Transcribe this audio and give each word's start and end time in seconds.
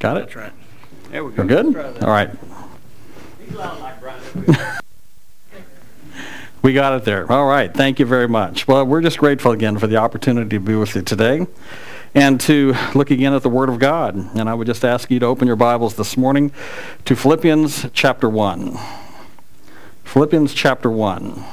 Got 0.00 0.16
it? 0.16 0.20
That's 0.20 0.36
right. 0.36 0.52
There 1.10 1.22
we 1.24 1.32
go. 1.32 1.42
We're 1.42 1.48
good? 1.48 1.66
Let's 1.66 1.76
try 1.76 1.92
that. 1.92 2.02
All 2.02 2.10
right. 2.10 2.30
He's 3.38 3.54
loud 3.54 3.80
like 3.80 4.00
Brian. 4.00 4.78
We 6.62 6.72
got 6.72 6.94
it 6.94 7.04
there. 7.04 7.30
All 7.30 7.46
right. 7.46 7.72
Thank 7.72 7.98
you 7.98 8.06
very 8.06 8.28
much. 8.28 8.66
Well, 8.66 8.84
we're 8.84 9.02
just 9.02 9.18
grateful 9.18 9.52
again 9.52 9.78
for 9.78 9.86
the 9.86 9.96
opportunity 9.96 10.48
to 10.56 10.60
be 10.60 10.74
with 10.74 10.94
you 10.94 11.02
today 11.02 11.46
and 12.14 12.40
to 12.40 12.74
look 12.94 13.10
again 13.10 13.34
at 13.34 13.42
the 13.42 13.48
Word 13.50 13.68
of 13.68 13.78
God. 13.78 14.16
And 14.36 14.48
I 14.48 14.54
would 14.54 14.66
just 14.66 14.84
ask 14.84 15.10
you 15.10 15.18
to 15.20 15.26
open 15.26 15.46
your 15.46 15.56
Bibles 15.56 15.96
this 15.96 16.16
morning 16.16 16.50
to 17.04 17.14
Philippians 17.14 17.86
chapter 17.92 18.28
1. 18.28 18.78
Philippians 20.04 20.54
chapter 20.54 20.90
1. 20.90 21.44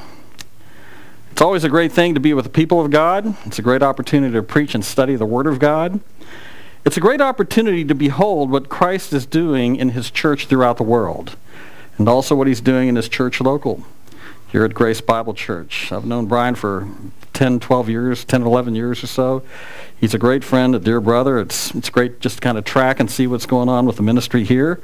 It's 1.32 1.42
always 1.42 1.64
a 1.64 1.68
great 1.68 1.92
thing 1.92 2.14
to 2.14 2.20
be 2.20 2.32
with 2.32 2.44
the 2.44 2.50
people 2.50 2.80
of 2.80 2.90
God. 2.90 3.36
It's 3.44 3.58
a 3.58 3.62
great 3.62 3.82
opportunity 3.82 4.32
to 4.32 4.42
preach 4.42 4.74
and 4.74 4.84
study 4.84 5.16
the 5.16 5.26
Word 5.26 5.46
of 5.46 5.58
God. 5.58 6.00
It's 6.88 6.96
a 6.96 7.00
great 7.00 7.20
opportunity 7.20 7.84
to 7.84 7.94
behold 7.94 8.50
what 8.50 8.70
Christ 8.70 9.12
is 9.12 9.26
doing 9.26 9.76
in 9.76 9.90
his 9.90 10.10
church 10.10 10.46
throughout 10.46 10.78
the 10.78 10.84
world 10.84 11.36
and 11.98 12.08
also 12.08 12.34
what 12.34 12.46
he's 12.46 12.62
doing 12.62 12.88
in 12.88 12.96
his 12.96 13.10
church 13.10 13.42
local 13.42 13.84
here 14.50 14.64
at 14.64 14.72
Grace 14.72 15.02
Bible 15.02 15.34
Church. 15.34 15.92
I've 15.92 16.06
known 16.06 16.24
Brian 16.24 16.54
for 16.54 16.88
10, 17.34 17.60
12 17.60 17.90
years, 17.90 18.24
10, 18.24 18.40
11 18.40 18.74
years 18.74 19.04
or 19.04 19.06
so. 19.06 19.42
He's 20.00 20.14
a 20.14 20.18
great 20.18 20.42
friend, 20.42 20.74
a 20.74 20.78
dear 20.78 20.98
brother. 20.98 21.38
It's, 21.38 21.74
it's 21.74 21.90
great 21.90 22.20
just 22.20 22.36
to 22.36 22.40
kind 22.40 22.56
of 22.56 22.64
track 22.64 23.00
and 23.00 23.10
see 23.10 23.26
what's 23.26 23.44
going 23.44 23.68
on 23.68 23.84
with 23.84 23.96
the 23.96 24.02
ministry 24.02 24.42
here 24.42 24.80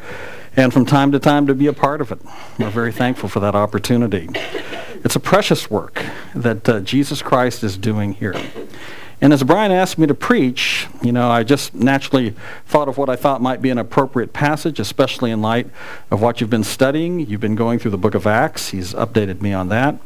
and 0.56 0.74
from 0.74 0.84
time 0.84 1.10
to 1.12 1.18
time 1.18 1.46
to 1.46 1.54
be 1.54 1.68
a 1.68 1.72
part 1.72 2.02
of 2.02 2.12
it. 2.12 2.18
We're 2.58 2.68
very 2.68 2.92
thankful 2.92 3.30
for 3.30 3.40
that 3.40 3.54
opportunity. 3.54 4.28
It's 5.02 5.16
a 5.16 5.20
precious 5.20 5.70
work 5.70 6.04
that 6.34 6.68
uh, 6.68 6.80
Jesus 6.80 7.22
Christ 7.22 7.64
is 7.64 7.78
doing 7.78 8.12
here. 8.12 8.34
And 9.24 9.32
as 9.32 9.42
Brian 9.42 9.72
asked 9.72 9.96
me 9.96 10.06
to 10.06 10.12
preach, 10.12 10.86
you 11.02 11.10
know, 11.10 11.30
I 11.30 11.44
just 11.44 11.74
naturally 11.74 12.34
thought 12.66 12.90
of 12.90 12.98
what 12.98 13.08
I 13.08 13.16
thought 13.16 13.40
might 13.40 13.62
be 13.62 13.70
an 13.70 13.78
appropriate 13.78 14.34
passage, 14.34 14.78
especially 14.78 15.30
in 15.30 15.40
light 15.40 15.66
of 16.10 16.20
what 16.20 16.42
you've 16.42 16.50
been 16.50 16.62
studying. 16.62 17.20
You've 17.20 17.40
been 17.40 17.54
going 17.54 17.78
through 17.78 17.92
the 17.92 17.96
book 17.96 18.14
of 18.14 18.26
Acts. 18.26 18.68
He's 18.68 18.92
updated 18.92 19.40
me 19.40 19.54
on 19.54 19.70
that. 19.70 19.96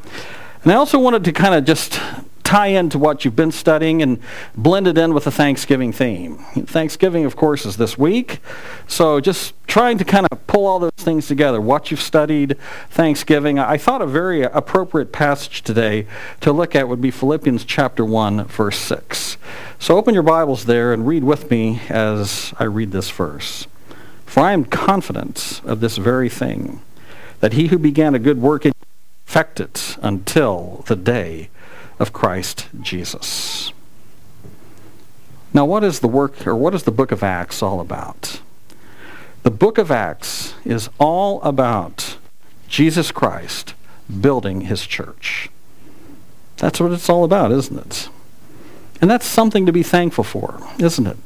And 0.63 0.71
I 0.71 0.77
also 0.77 1.01
wanted 1.01 1.25
to 1.25 1.33
kind 1.33 1.57
of 1.57 1.65
just 1.65 2.01
tie 2.49 2.69
into 2.69 2.99
what 2.99 3.27
you've 3.27 3.37
been 3.37 3.53
studying 3.53 4.01
and 4.01 4.19
blend 4.57 4.89
it 4.89 4.97
in 4.97 5.13
with 5.13 5.25
the 5.25 5.31
Thanksgiving 5.31 5.93
theme. 5.93 6.39
Thanksgiving, 6.65 7.27
of 7.27 7.37
course, 7.37 7.67
is 7.67 7.77
this 7.77 7.99
week. 7.99 8.39
So 8.87 9.21
just 9.21 9.53
trying 9.67 9.99
to 9.99 10.05
kind 10.07 10.27
of 10.33 10.47
pull 10.47 10.65
all 10.65 10.79
those 10.79 10.91
things 10.97 11.29
together. 11.29 11.61
What 11.61 11.91
you've 11.91 12.01
studied, 12.01 12.57
Thanksgiving. 12.89 13.59
I 13.59 13.77
thought 13.77 14.01
a 14.01 14.07
very 14.07 14.45
appropriate 14.45 15.13
passage 15.13 15.61
today 15.61 16.07
to 16.41 16.51
look 16.51 16.75
at 16.75 16.89
would 16.89 17.03
be 17.03 17.11
Philippians 17.11 17.67
chapter 17.67 18.03
1, 18.03 18.45
verse 18.45 18.79
6. 18.79 19.37
So 19.79 19.99
open 19.99 20.15
your 20.15 20.23
Bibles 20.23 20.65
there 20.65 20.95
and 20.95 21.07
read 21.07 21.25
with 21.25 21.51
me 21.51 21.83
as 21.91 22.55
I 22.59 22.65
read 22.65 22.93
this 22.93 23.11
verse. 23.11 23.67
For 24.25 24.41
I 24.41 24.53
am 24.55 24.65
confident 24.65 25.61
of 25.67 25.81
this 25.81 25.99
very 25.99 26.31
thing, 26.31 26.81
that 27.41 27.53
he 27.53 27.67
who 27.67 27.79
began 27.79 28.15
a 28.15 28.19
good 28.19 28.41
work 28.41 28.65
in 28.65 28.73
perfect 29.39 29.61
it 29.61 29.97
until 30.03 30.85
the 30.87 30.97
day 30.97 31.49
of 31.99 32.13
Christ 32.13 32.69
Jesus. 32.81 33.73
Now, 35.53 35.65
what 35.65 35.83
is 35.83 36.01
the 36.01 36.09
work, 36.09 36.47
or 36.47 36.55
what 36.55 36.75
is 36.75 36.83
the 36.83 36.91
book 36.91 37.11
of 37.11 37.23
Acts 37.23 37.63
all 37.63 37.81
about? 37.81 38.41
The 39.43 39.51
book 39.51 39.79
of 39.79 39.91
Acts 39.91 40.55
is 40.65 40.91
all 40.99 41.41
about 41.43 42.19
Jesus 42.69 43.11
Christ 43.11 43.75
building 44.21 44.63
his 44.63 44.87
church. 44.87 45.49
That's 46.59 46.81
what 46.81 46.93
it's 46.93 47.09
all 47.09 47.25
about, 47.25 47.53
isn't 47.53 47.79
it? 47.79 48.09
And 49.01 49.11
that's 49.11 49.27
something 49.27 49.65
to 49.65 49.73
be 49.73 49.83
thankful 49.83 50.25
for, 50.25 50.61
isn't 50.79 51.07
it? 51.07 51.17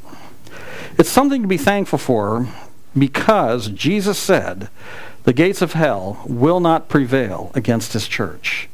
It's 0.98 1.08
something 1.08 1.42
to 1.42 1.48
be 1.48 1.56
thankful 1.56 1.98
for 1.98 2.48
because 2.96 3.68
Jesus 3.68 4.18
said, 4.18 4.68
the 5.24 5.32
gates 5.32 5.62
of 5.62 5.72
hell 5.72 6.22
will 6.26 6.60
not 6.60 6.88
prevail 6.88 7.50
against 7.54 7.94
his 7.94 8.06
church. 8.06 8.68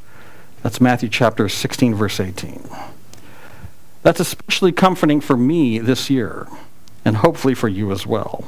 That's 0.62 0.80
Matthew 0.80 1.08
chapter 1.08 1.48
16, 1.48 1.94
verse 1.94 2.18
18. 2.18 2.68
That's 4.02 4.20
especially 4.20 4.72
comforting 4.72 5.20
for 5.20 5.36
me 5.36 5.78
this 5.78 6.10
year, 6.10 6.48
and 7.04 7.18
hopefully 7.18 7.54
for 7.54 7.68
you 7.68 7.92
as 7.92 8.06
well. 8.06 8.44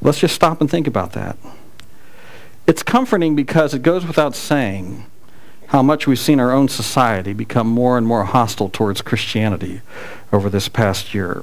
Let's 0.00 0.20
just 0.20 0.34
stop 0.34 0.60
and 0.60 0.70
think 0.70 0.86
about 0.86 1.12
that. 1.12 1.36
It's 2.66 2.82
comforting 2.82 3.34
because 3.34 3.74
it 3.74 3.82
goes 3.82 4.06
without 4.06 4.34
saying 4.34 5.06
how 5.68 5.82
much 5.82 6.06
we've 6.06 6.18
seen 6.18 6.38
our 6.38 6.52
own 6.52 6.68
society 6.68 7.32
become 7.32 7.66
more 7.66 7.98
and 7.98 8.06
more 8.06 8.24
hostile 8.24 8.68
towards 8.68 9.02
Christianity 9.02 9.80
over 10.32 10.48
this 10.48 10.68
past 10.68 11.12
year. 11.12 11.42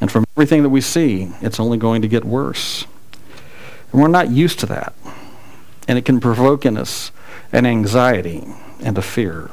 And 0.00 0.10
from 0.10 0.24
everything 0.36 0.62
that 0.62 0.70
we 0.70 0.80
see, 0.80 1.32
it's 1.40 1.58
only 1.58 1.78
going 1.78 2.02
to 2.02 2.08
get 2.08 2.24
worse. 2.24 2.86
And 3.92 4.00
we're 4.00 4.08
not 4.08 4.30
used 4.30 4.60
to 4.60 4.66
that. 4.66 4.94
And 5.88 5.98
it 5.98 6.04
can 6.04 6.20
provoke 6.20 6.64
in 6.64 6.76
us 6.76 7.10
an 7.52 7.66
anxiety 7.66 8.46
and 8.80 8.96
a 8.96 9.02
fear. 9.02 9.50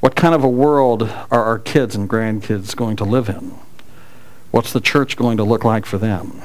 What 0.00 0.16
kind 0.16 0.34
of 0.34 0.42
a 0.42 0.48
world 0.48 1.04
are 1.30 1.44
our 1.44 1.58
kids 1.58 1.94
and 1.94 2.10
grandkids 2.10 2.74
going 2.74 2.96
to 2.96 3.04
live 3.04 3.28
in? 3.28 3.54
What's 4.50 4.72
the 4.72 4.80
church 4.80 5.16
going 5.16 5.36
to 5.36 5.44
look 5.44 5.64
like 5.64 5.86
for 5.86 5.96
them? 5.96 6.42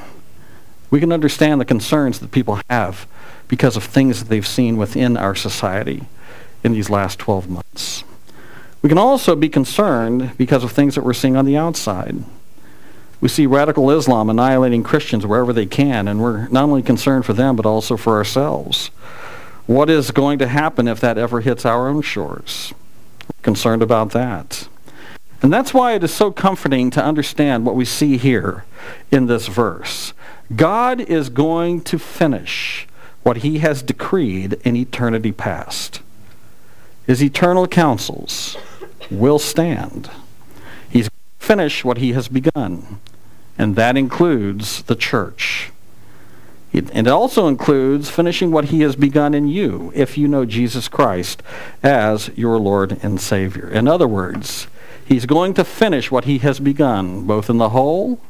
We 0.90 1.00
can 1.00 1.12
understand 1.12 1.60
the 1.60 1.66
concerns 1.66 2.20
that 2.20 2.30
people 2.30 2.60
have 2.70 3.06
because 3.48 3.76
of 3.76 3.84
things 3.84 4.20
that 4.20 4.28
they've 4.28 4.46
seen 4.46 4.76
within 4.76 5.16
our 5.16 5.34
society 5.34 6.04
in 6.62 6.72
these 6.72 6.88
last 6.88 7.18
12 7.18 7.48
months. 7.50 8.04
We 8.80 8.88
can 8.88 8.98
also 8.98 9.34
be 9.34 9.48
concerned 9.48 10.36
because 10.38 10.62
of 10.62 10.72
things 10.72 10.94
that 10.94 11.04
we're 11.04 11.12
seeing 11.12 11.36
on 11.36 11.44
the 11.44 11.56
outside. 11.56 12.16
We 13.20 13.28
see 13.28 13.46
radical 13.46 13.90
Islam 13.90 14.30
annihilating 14.30 14.84
Christians 14.84 15.26
wherever 15.26 15.52
they 15.52 15.66
can, 15.66 16.06
and 16.06 16.22
we're 16.22 16.46
not 16.48 16.64
only 16.64 16.82
concerned 16.82 17.26
for 17.26 17.32
them, 17.32 17.56
but 17.56 17.66
also 17.66 17.96
for 17.96 18.16
ourselves. 18.16 18.90
What 19.68 19.90
is 19.90 20.12
going 20.12 20.38
to 20.38 20.48
happen 20.48 20.88
if 20.88 20.98
that 21.00 21.18
ever 21.18 21.42
hits 21.42 21.66
our 21.66 21.88
own 21.88 22.00
shores? 22.00 22.72
We're 23.26 23.42
concerned 23.42 23.82
about 23.82 24.12
that. 24.12 24.66
And 25.42 25.52
that's 25.52 25.74
why 25.74 25.92
it 25.92 26.02
is 26.02 26.12
so 26.12 26.32
comforting 26.32 26.90
to 26.92 27.04
understand 27.04 27.66
what 27.66 27.74
we 27.74 27.84
see 27.84 28.16
here 28.16 28.64
in 29.10 29.26
this 29.26 29.46
verse. 29.46 30.14
God 30.56 31.02
is 31.02 31.28
going 31.28 31.82
to 31.82 31.98
finish 31.98 32.88
what 33.24 33.38
he 33.38 33.58
has 33.58 33.82
decreed 33.82 34.54
in 34.64 34.74
eternity 34.74 35.32
past. 35.32 36.00
His 37.06 37.22
eternal 37.22 37.68
counsels 37.68 38.56
will 39.10 39.38
stand. 39.38 40.10
He's 40.88 41.10
going 41.10 41.20
to 41.40 41.46
finish 41.46 41.84
what 41.84 41.98
he 41.98 42.14
has 42.14 42.28
begun, 42.28 43.00
and 43.58 43.76
that 43.76 43.98
includes 43.98 44.84
the 44.84 44.96
church. 44.96 45.72
It, 46.78 46.90
and 46.92 47.08
it 47.08 47.10
also 47.10 47.48
includes 47.48 48.08
finishing 48.08 48.52
what 48.52 48.66
he 48.66 48.82
has 48.82 48.94
begun 48.94 49.34
in 49.34 49.48
you 49.48 49.90
if 49.96 50.16
you 50.16 50.28
know 50.28 50.44
Jesus 50.44 50.86
Christ 50.86 51.42
as 51.82 52.30
your 52.36 52.56
Lord 52.56 53.00
and 53.02 53.20
Savior. 53.20 53.68
In 53.68 53.88
other 53.88 54.06
words, 54.06 54.68
he's 55.04 55.26
going 55.26 55.54
to 55.54 55.64
finish 55.64 56.12
what 56.12 56.24
he 56.24 56.38
has 56.38 56.60
begun, 56.60 57.26
both 57.26 57.50
in 57.50 57.58
the 57.58 57.70
whole 57.70 58.20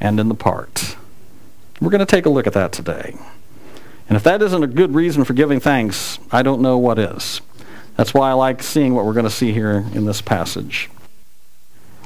and 0.00 0.18
in 0.18 0.30
the 0.30 0.34
part. 0.34 0.96
We're 1.78 1.90
going 1.90 1.98
to 1.98 2.06
take 2.06 2.24
a 2.24 2.30
look 2.30 2.46
at 2.46 2.54
that 2.54 2.72
today. 2.72 3.18
And 4.08 4.16
if 4.16 4.22
that 4.22 4.40
isn't 4.40 4.62
a 4.62 4.66
good 4.66 4.94
reason 4.94 5.24
for 5.24 5.34
giving 5.34 5.60
thanks, 5.60 6.18
I 6.32 6.42
don't 6.42 6.62
know 6.62 6.78
what 6.78 6.98
is. 6.98 7.42
That's 7.96 8.14
why 8.14 8.30
I 8.30 8.32
like 8.32 8.62
seeing 8.62 8.94
what 8.94 9.04
we're 9.04 9.12
going 9.12 9.24
to 9.24 9.30
see 9.30 9.52
here 9.52 9.84
in 9.92 10.06
this 10.06 10.22
passage. 10.22 10.88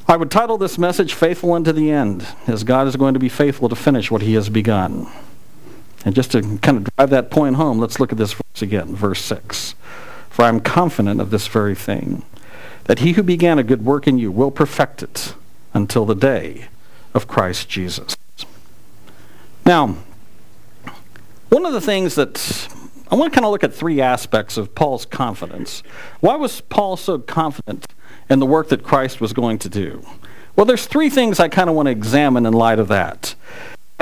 I 0.09 0.17
would 0.17 0.33
title 0.33 0.59
this 0.59 0.77
message 0.77 1.15
Faithful 1.15 1.53
Unto 1.53 1.71
the 1.71 1.93
End, 1.93 2.27
as 2.49 2.65
God 2.65 2.89
is 2.89 2.97
going 2.97 3.15
to 3.15 3.21
be 3.21 3.29
faithful 3.29 3.69
to 3.69 3.77
finish 3.77 4.11
what 4.11 4.23
he 4.23 4.35
has 4.35 4.49
begun. 4.49 5.07
And 6.05 6.15
just 6.15 6.33
to 6.33 6.43
kind 6.59 6.79
of 6.79 6.97
drive 6.97 7.11
that 7.11 7.31
point 7.31 7.57
home, 7.57 7.79
let's 7.79 8.01
look 8.01 8.13
at 8.13 8.19
this 8.19 8.33
verse 8.33 8.63
again, 8.63 8.95
verse 8.95 9.21
6. 9.23 9.75
For 10.31 10.45
I 10.45 10.49
am 10.49 10.61
confident 10.61 11.21
of 11.21 11.31
this 11.31 11.47
very 11.47 11.75
thing, 11.75 12.25
that 12.85 13.01
he 13.01 13.13
who 13.13 13.23
began 13.23 13.59
a 13.59 13.63
good 13.63 13.85
work 13.85 14.09
in 14.09 14.19
you 14.19 14.33
will 14.33 14.51
perfect 14.51 15.03
it 15.03 15.35
until 15.75 16.05
the 16.05 16.15
day 16.15 16.67
of 17.15 17.29
Christ 17.29 17.69
Jesus. 17.69 18.17
Now, 19.65 19.97
one 21.51 21.67
of 21.67 21.73
the 21.73 21.81
things 21.81 22.15
that 22.15 22.69
I 23.13 23.15
want 23.15 23.31
to 23.31 23.37
kind 23.37 23.45
of 23.45 23.53
look 23.53 23.63
at 23.63 23.75
three 23.75 24.01
aspects 24.01 24.57
of 24.57 24.75
Paul's 24.75 25.05
confidence. 25.05 25.83
Why 26.21 26.35
was 26.35 26.63
Paul 26.63 26.97
so 26.97 27.19
confident 27.19 27.85
in 28.31 28.39
the 28.39 28.47
work 28.47 28.71
that 28.71 28.83
Christ 28.83 29.21
was 29.21 29.35
going 29.35 29.59
to 29.59 29.69
do? 29.69 30.03
Well, 30.57 30.65
there's 30.65 30.87
three 30.87 31.11
things 31.11 31.39
I 31.39 31.49
kind 31.49 31.69
of 31.69 31.77
want 31.77 31.89
to 31.89 31.91
examine 31.91 32.47
in 32.47 32.55
light 32.55 32.79
of 32.79 32.89
that. 32.89 33.35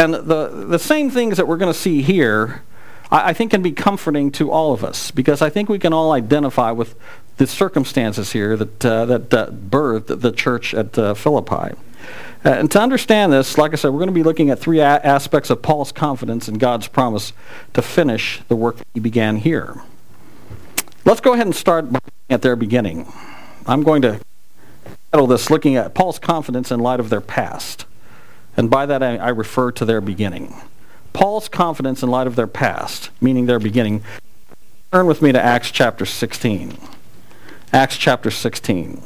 And 0.00 0.14
the, 0.14 0.48
the 0.48 0.78
same 0.78 1.10
things 1.10 1.36
that 1.36 1.46
we're 1.46 1.58
going 1.58 1.70
to 1.70 1.78
see 1.78 2.00
here, 2.00 2.62
I, 3.10 3.30
I 3.30 3.32
think 3.34 3.50
can 3.50 3.60
be 3.60 3.72
comforting 3.72 4.32
to 4.32 4.50
all 4.50 4.72
of 4.72 4.82
us 4.82 5.10
because 5.10 5.42
I 5.42 5.50
think 5.50 5.68
we 5.68 5.78
can 5.78 5.92
all 5.92 6.12
identify 6.12 6.70
with 6.70 6.94
the 7.36 7.46
circumstances 7.46 8.32
here 8.32 8.56
that, 8.56 8.86
uh, 8.86 9.04
that 9.04 9.34
uh, 9.34 9.50
birthed 9.50 10.22
the 10.22 10.32
church 10.32 10.72
at 10.72 10.98
uh, 10.98 11.12
Philippi. 11.12 11.76
Uh, 12.42 12.48
and 12.48 12.70
to 12.70 12.80
understand 12.80 13.30
this, 13.30 13.58
like 13.58 13.74
I 13.74 13.76
said, 13.76 13.88
we're 13.88 13.98
going 13.98 14.08
to 14.08 14.14
be 14.14 14.22
looking 14.22 14.48
at 14.48 14.58
three 14.58 14.80
a- 14.80 15.04
aspects 15.04 15.50
of 15.50 15.60
Paul's 15.60 15.92
confidence 15.92 16.48
in 16.48 16.56
God's 16.56 16.88
promise 16.88 17.34
to 17.74 17.82
finish 17.82 18.40
the 18.48 18.56
work 18.56 18.78
he 18.94 19.00
began 19.00 19.36
here. 19.36 19.82
Let's 21.04 21.20
go 21.20 21.34
ahead 21.34 21.44
and 21.44 21.54
start 21.54 21.84
at 22.30 22.40
their 22.40 22.56
beginning. 22.56 23.12
I'm 23.66 23.82
going 23.82 24.00
to 24.00 24.18
title 25.12 25.26
this 25.26 25.50
looking 25.50 25.76
at 25.76 25.92
Paul's 25.92 26.18
confidence 26.18 26.70
in 26.70 26.80
light 26.80 27.00
of 27.00 27.10
their 27.10 27.20
past. 27.20 27.84
And 28.60 28.68
by 28.68 28.84
that 28.84 29.02
I, 29.02 29.16
I 29.16 29.30
refer 29.30 29.72
to 29.72 29.86
their 29.86 30.02
beginning. 30.02 30.54
Paul's 31.14 31.48
confidence 31.48 32.02
in 32.02 32.10
light 32.10 32.26
of 32.26 32.36
their 32.36 32.46
past, 32.46 33.08
meaning 33.18 33.46
their 33.46 33.58
beginning. 33.58 34.02
Turn 34.92 35.06
with 35.06 35.22
me 35.22 35.32
to 35.32 35.42
Acts 35.42 35.70
chapter 35.70 36.04
16. 36.04 36.76
Acts 37.72 37.96
chapter 37.96 38.30
16. 38.30 39.02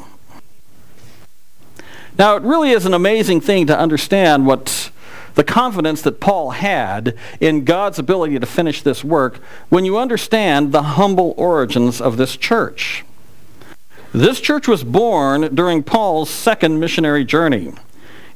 Now, 2.19 2.35
it 2.35 2.43
really 2.43 2.73
is 2.73 2.85
an 2.85 2.95
amazing 2.95 3.41
thing 3.41 3.69
to 3.69 3.79
understand 3.79 4.45
what 4.45 4.91
the 5.37 5.45
confidence 5.45 6.03
that 6.03 6.19
Paul 6.19 6.51
had 6.51 7.17
in 7.39 7.65
God's 7.65 8.01
ability 8.01 8.41
to 8.41 8.47
finish 8.47 8.83
this 8.83 9.05
work 9.05 9.37
when 9.69 9.85
you 9.85 9.97
understand 9.97 10.73
the 10.73 10.83
humble 10.83 11.33
origins 11.37 12.01
of 12.01 12.17
this 12.17 12.37
church. 12.37 13.05
This 14.13 14.41
church 14.41 14.67
was 14.67 14.83
born 14.83 15.55
during 15.55 15.85
Paul's 15.85 16.29
second 16.29 16.81
missionary 16.81 17.25
journey, 17.25 17.73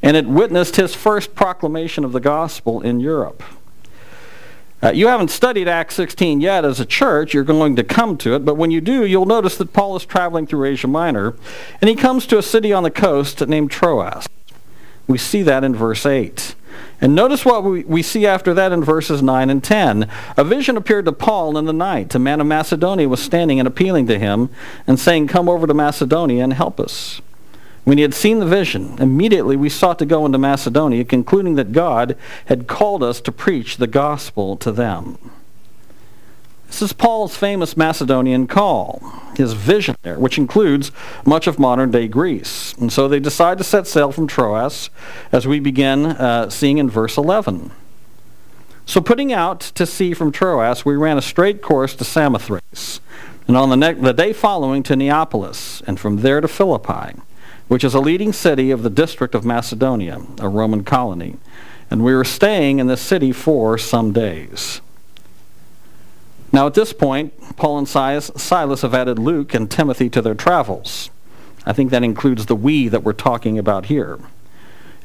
and 0.02 0.16
it 0.16 0.26
witnessed 0.26 0.76
his 0.76 0.94
first 0.94 1.34
proclamation 1.34 2.04
of 2.04 2.12
the 2.12 2.20
gospel 2.20 2.80
in 2.80 3.00
Europe. 3.00 3.42
Uh, 4.80 4.92
you 4.92 5.08
haven't 5.08 5.30
studied 5.30 5.66
Acts 5.66 5.96
16 5.96 6.40
yet 6.40 6.64
as 6.64 6.78
a 6.78 6.86
church. 6.86 7.34
You're 7.34 7.42
going 7.42 7.74
to 7.74 7.82
come 7.82 8.16
to 8.18 8.34
it. 8.34 8.44
But 8.44 8.54
when 8.54 8.70
you 8.70 8.80
do, 8.80 9.04
you'll 9.04 9.26
notice 9.26 9.56
that 9.56 9.72
Paul 9.72 9.96
is 9.96 10.06
traveling 10.06 10.46
through 10.46 10.66
Asia 10.66 10.86
Minor, 10.86 11.34
and 11.80 11.88
he 11.88 11.96
comes 11.96 12.26
to 12.26 12.38
a 12.38 12.42
city 12.42 12.72
on 12.72 12.84
the 12.84 12.90
coast 12.90 13.46
named 13.48 13.72
Troas. 13.72 14.28
We 15.08 15.18
see 15.18 15.42
that 15.42 15.64
in 15.64 15.74
verse 15.74 16.06
8. 16.06 16.54
And 17.00 17.14
notice 17.14 17.44
what 17.44 17.64
we, 17.64 17.82
we 17.84 18.02
see 18.02 18.26
after 18.26 18.54
that 18.54 18.70
in 18.70 18.84
verses 18.84 19.20
9 19.20 19.50
and 19.50 19.64
10. 19.64 20.08
A 20.36 20.44
vision 20.44 20.76
appeared 20.76 21.06
to 21.06 21.12
Paul 21.12 21.56
in 21.58 21.64
the 21.64 21.72
night. 21.72 22.14
A 22.14 22.18
man 22.20 22.40
of 22.40 22.46
Macedonia 22.46 23.08
was 23.08 23.20
standing 23.20 23.58
and 23.58 23.66
appealing 23.66 24.06
to 24.08 24.18
him 24.18 24.50
and 24.86 25.00
saying, 25.00 25.26
Come 25.26 25.48
over 25.48 25.66
to 25.66 25.74
Macedonia 25.74 26.44
and 26.44 26.52
help 26.52 26.78
us. 26.78 27.20
When 27.88 27.96
he 27.96 28.02
had 28.02 28.12
seen 28.12 28.38
the 28.38 28.44
vision, 28.44 28.96
immediately 28.98 29.56
we 29.56 29.70
sought 29.70 29.98
to 30.00 30.04
go 30.04 30.26
into 30.26 30.36
Macedonia, 30.36 31.06
concluding 31.06 31.54
that 31.54 31.72
God 31.72 32.18
had 32.44 32.66
called 32.66 33.02
us 33.02 33.18
to 33.22 33.32
preach 33.32 33.78
the 33.78 33.86
gospel 33.86 34.58
to 34.58 34.70
them. 34.70 35.16
This 36.66 36.82
is 36.82 36.92
Paul's 36.92 37.34
famous 37.34 37.78
Macedonian 37.78 38.46
call, 38.46 39.00
his 39.38 39.54
vision 39.54 39.96
there, 40.02 40.18
which 40.18 40.36
includes 40.36 40.92
much 41.24 41.46
of 41.46 41.58
modern 41.58 41.90
day 41.90 42.08
Greece. 42.08 42.74
And 42.74 42.92
so 42.92 43.08
they 43.08 43.20
decide 43.20 43.56
to 43.56 43.64
set 43.64 43.86
sail 43.86 44.12
from 44.12 44.26
Troas, 44.26 44.90
as 45.32 45.46
we 45.46 45.58
begin 45.58 46.04
uh, 46.04 46.50
seeing 46.50 46.76
in 46.76 46.90
verse 46.90 47.16
11. 47.16 47.70
So 48.84 49.00
putting 49.00 49.32
out 49.32 49.60
to 49.60 49.86
sea 49.86 50.12
from 50.12 50.30
Troas, 50.30 50.84
we 50.84 50.94
ran 50.94 51.16
a 51.16 51.22
straight 51.22 51.62
course 51.62 51.94
to 51.94 52.04
Samothrace, 52.04 53.00
and 53.46 53.56
on 53.56 53.70
the, 53.70 53.76
ne- 53.78 53.94
the 53.94 54.12
day 54.12 54.34
following 54.34 54.82
to 54.82 54.94
Neapolis, 54.94 55.80
and 55.86 55.98
from 55.98 56.18
there 56.18 56.42
to 56.42 56.48
Philippi 56.48 57.22
which 57.68 57.84
is 57.84 57.94
a 57.94 58.00
leading 58.00 58.32
city 58.32 58.70
of 58.70 58.82
the 58.82 58.90
district 58.90 59.34
of 59.34 59.44
Macedonia, 59.44 60.20
a 60.38 60.48
Roman 60.48 60.84
colony. 60.84 61.36
And 61.90 62.04
we 62.04 62.14
were 62.14 62.24
staying 62.24 62.78
in 62.78 62.86
this 62.86 63.00
city 63.00 63.32
for 63.32 63.78
some 63.78 64.12
days. 64.12 64.80
Now, 66.52 66.66
at 66.66 66.74
this 66.74 66.92
point, 66.92 67.56
Paul 67.56 67.78
and 67.78 67.88
Silas 67.88 68.82
have 68.82 68.94
added 68.94 69.18
Luke 69.18 69.54
and 69.54 69.70
Timothy 69.70 70.08
to 70.10 70.22
their 70.22 70.34
travels. 70.34 71.10
I 71.66 71.72
think 71.72 71.90
that 71.90 72.02
includes 72.02 72.46
the 72.46 72.56
we 72.56 72.88
that 72.88 73.02
we're 73.02 73.12
talking 73.12 73.58
about 73.58 73.86
here. 73.86 74.18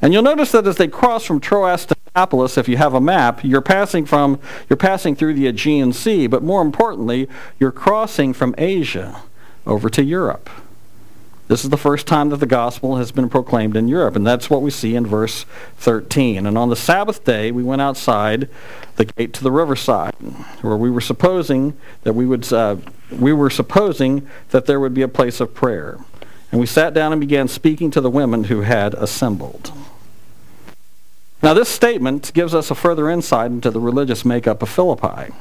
And 0.00 0.12
you'll 0.12 0.22
notice 0.22 0.52
that 0.52 0.66
as 0.66 0.76
they 0.76 0.88
cross 0.88 1.24
from 1.24 1.40
Troas 1.40 1.86
to 1.86 1.96
Neapolis, 2.14 2.56
if 2.56 2.68
you 2.68 2.76
have 2.76 2.94
a 2.94 3.00
map, 3.00 3.44
you're 3.44 3.60
passing 3.60 4.06
from 4.06 4.38
you're 4.68 4.76
passing 4.76 5.14
through 5.14 5.34
the 5.34 5.46
Aegean 5.46 5.92
Sea, 5.92 6.26
but 6.26 6.42
more 6.42 6.62
importantly, 6.62 7.28
you're 7.58 7.72
crossing 7.72 8.32
from 8.32 8.54
Asia 8.56 9.22
over 9.66 9.90
to 9.90 10.02
Europe. 10.02 10.48
This 11.46 11.62
is 11.62 11.68
the 11.68 11.76
first 11.76 12.06
time 12.06 12.30
that 12.30 12.38
the 12.38 12.46
gospel 12.46 12.96
has 12.96 13.12
been 13.12 13.28
proclaimed 13.28 13.76
in 13.76 13.86
Europe, 13.86 14.16
and 14.16 14.26
that's 14.26 14.48
what 14.48 14.62
we 14.62 14.70
see 14.70 14.96
in 14.96 15.06
verse 15.06 15.44
13. 15.76 16.46
And 16.46 16.56
on 16.56 16.70
the 16.70 16.76
Sabbath 16.76 17.22
day, 17.24 17.52
we 17.52 17.62
went 17.62 17.82
outside 17.82 18.48
the 18.96 19.04
gate 19.04 19.34
to 19.34 19.44
the 19.44 19.52
riverside, 19.52 20.14
where 20.62 20.76
we 20.76 20.90
were 20.90 21.02
supposing 21.02 21.76
that 22.02 22.14
we 22.14 22.24
would 22.24 22.50
uh, 22.50 22.76
we 23.10 23.32
were 23.32 23.50
supposing 23.50 24.26
that 24.50 24.64
there 24.64 24.80
would 24.80 24.94
be 24.94 25.02
a 25.02 25.08
place 25.08 25.38
of 25.38 25.54
prayer. 25.54 25.98
And 26.50 26.60
we 26.60 26.66
sat 26.66 26.94
down 26.94 27.12
and 27.12 27.20
began 27.20 27.48
speaking 27.48 27.90
to 27.90 28.00
the 28.00 28.10
women 28.10 28.44
who 28.44 28.62
had 28.62 28.94
assembled. 28.94 29.72
Now, 31.42 31.52
this 31.52 31.68
statement 31.68 32.32
gives 32.32 32.54
us 32.54 32.70
a 32.70 32.74
further 32.74 33.10
insight 33.10 33.50
into 33.50 33.70
the 33.70 33.80
religious 33.80 34.24
makeup 34.24 34.62
of 34.62 34.70
Philippi. 34.70 35.34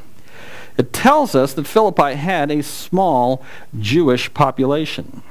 It 0.78 0.92
tells 0.92 1.34
us 1.34 1.54
that 1.54 1.68
Philippi 1.68 2.16
had 2.16 2.52
a 2.52 2.62
small 2.62 3.42
Jewish 3.80 4.34
population. 4.34 5.22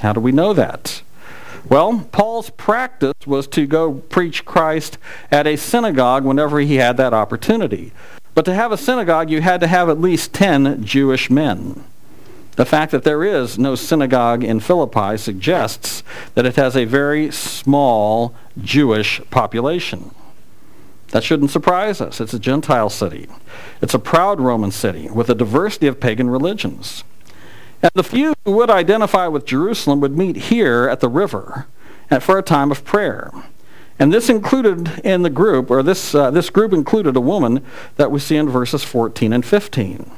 How 0.00 0.12
do 0.12 0.20
we 0.20 0.32
know 0.32 0.52
that? 0.52 1.02
Well, 1.68 2.08
Paul's 2.12 2.50
practice 2.50 3.26
was 3.26 3.46
to 3.48 3.66
go 3.66 3.94
preach 3.94 4.44
Christ 4.44 4.96
at 5.30 5.46
a 5.46 5.56
synagogue 5.56 6.24
whenever 6.24 6.60
he 6.60 6.76
had 6.76 6.96
that 6.96 7.12
opportunity. 7.12 7.92
But 8.34 8.44
to 8.46 8.54
have 8.54 8.72
a 8.72 8.78
synagogue, 8.78 9.30
you 9.30 9.42
had 9.42 9.60
to 9.60 9.66
have 9.66 9.88
at 9.88 10.00
least 10.00 10.32
10 10.32 10.84
Jewish 10.84 11.28
men. 11.28 11.84
The 12.52 12.64
fact 12.64 12.90
that 12.92 13.04
there 13.04 13.22
is 13.22 13.58
no 13.58 13.74
synagogue 13.74 14.42
in 14.42 14.60
Philippi 14.60 15.16
suggests 15.16 16.02
that 16.34 16.46
it 16.46 16.56
has 16.56 16.76
a 16.76 16.84
very 16.86 17.30
small 17.30 18.34
Jewish 18.60 19.20
population. 19.30 20.12
That 21.08 21.24
shouldn't 21.24 21.50
surprise 21.50 22.00
us. 22.00 22.20
It's 22.20 22.34
a 22.34 22.38
Gentile 22.38 22.90
city. 22.90 23.28
It's 23.80 23.94
a 23.94 23.98
proud 23.98 24.40
Roman 24.40 24.70
city 24.70 25.08
with 25.08 25.30
a 25.30 25.34
diversity 25.34 25.86
of 25.86 26.00
pagan 26.00 26.30
religions. 26.30 27.04
And 27.82 27.90
the 27.94 28.02
few 28.02 28.34
who 28.44 28.52
would 28.52 28.70
identify 28.70 29.26
with 29.28 29.46
Jerusalem 29.46 30.00
would 30.00 30.16
meet 30.16 30.36
here 30.36 30.88
at 30.88 31.00
the 31.00 31.08
river 31.08 31.66
for 32.20 32.38
a 32.38 32.42
time 32.42 32.70
of 32.70 32.84
prayer. 32.84 33.30
And 33.98 34.12
this 34.12 34.28
included 34.28 35.00
in 35.04 35.22
the 35.22 35.30
group, 35.30 35.70
or 35.70 35.82
this, 35.82 36.14
uh, 36.14 36.30
this 36.30 36.50
group 36.50 36.72
included 36.72 37.16
a 37.16 37.20
woman 37.20 37.64
that 37.96 38.10
we 38.10 38.20
see 38.20 38.36
in 38.36 38.48
verses 38.48 38.84
14 38.84 39.32
and 39.32 39.44
15. 39.44 40.10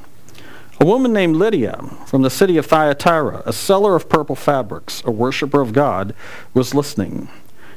A 0.79 0.85
woman 0.85 1.13
named 1.13 1.35
Lydia 1.35 1.77
from 2.05 2.21
the 2.21 2.29
city 2.29 2.57
of 2.57 2.65
Thyatira, 2.65 3.43
a 3.45 3.53
seller 3.53 3.95
of 3.95 4.09
purple 4.09 4.35
fabrics, 4.35 5.03
a 5.05 5.11
worshiper 5.11 5.61
of 5.61 5.73
God, 5.73 6.15
was 6.53 6.73
listening. 6.73 7.29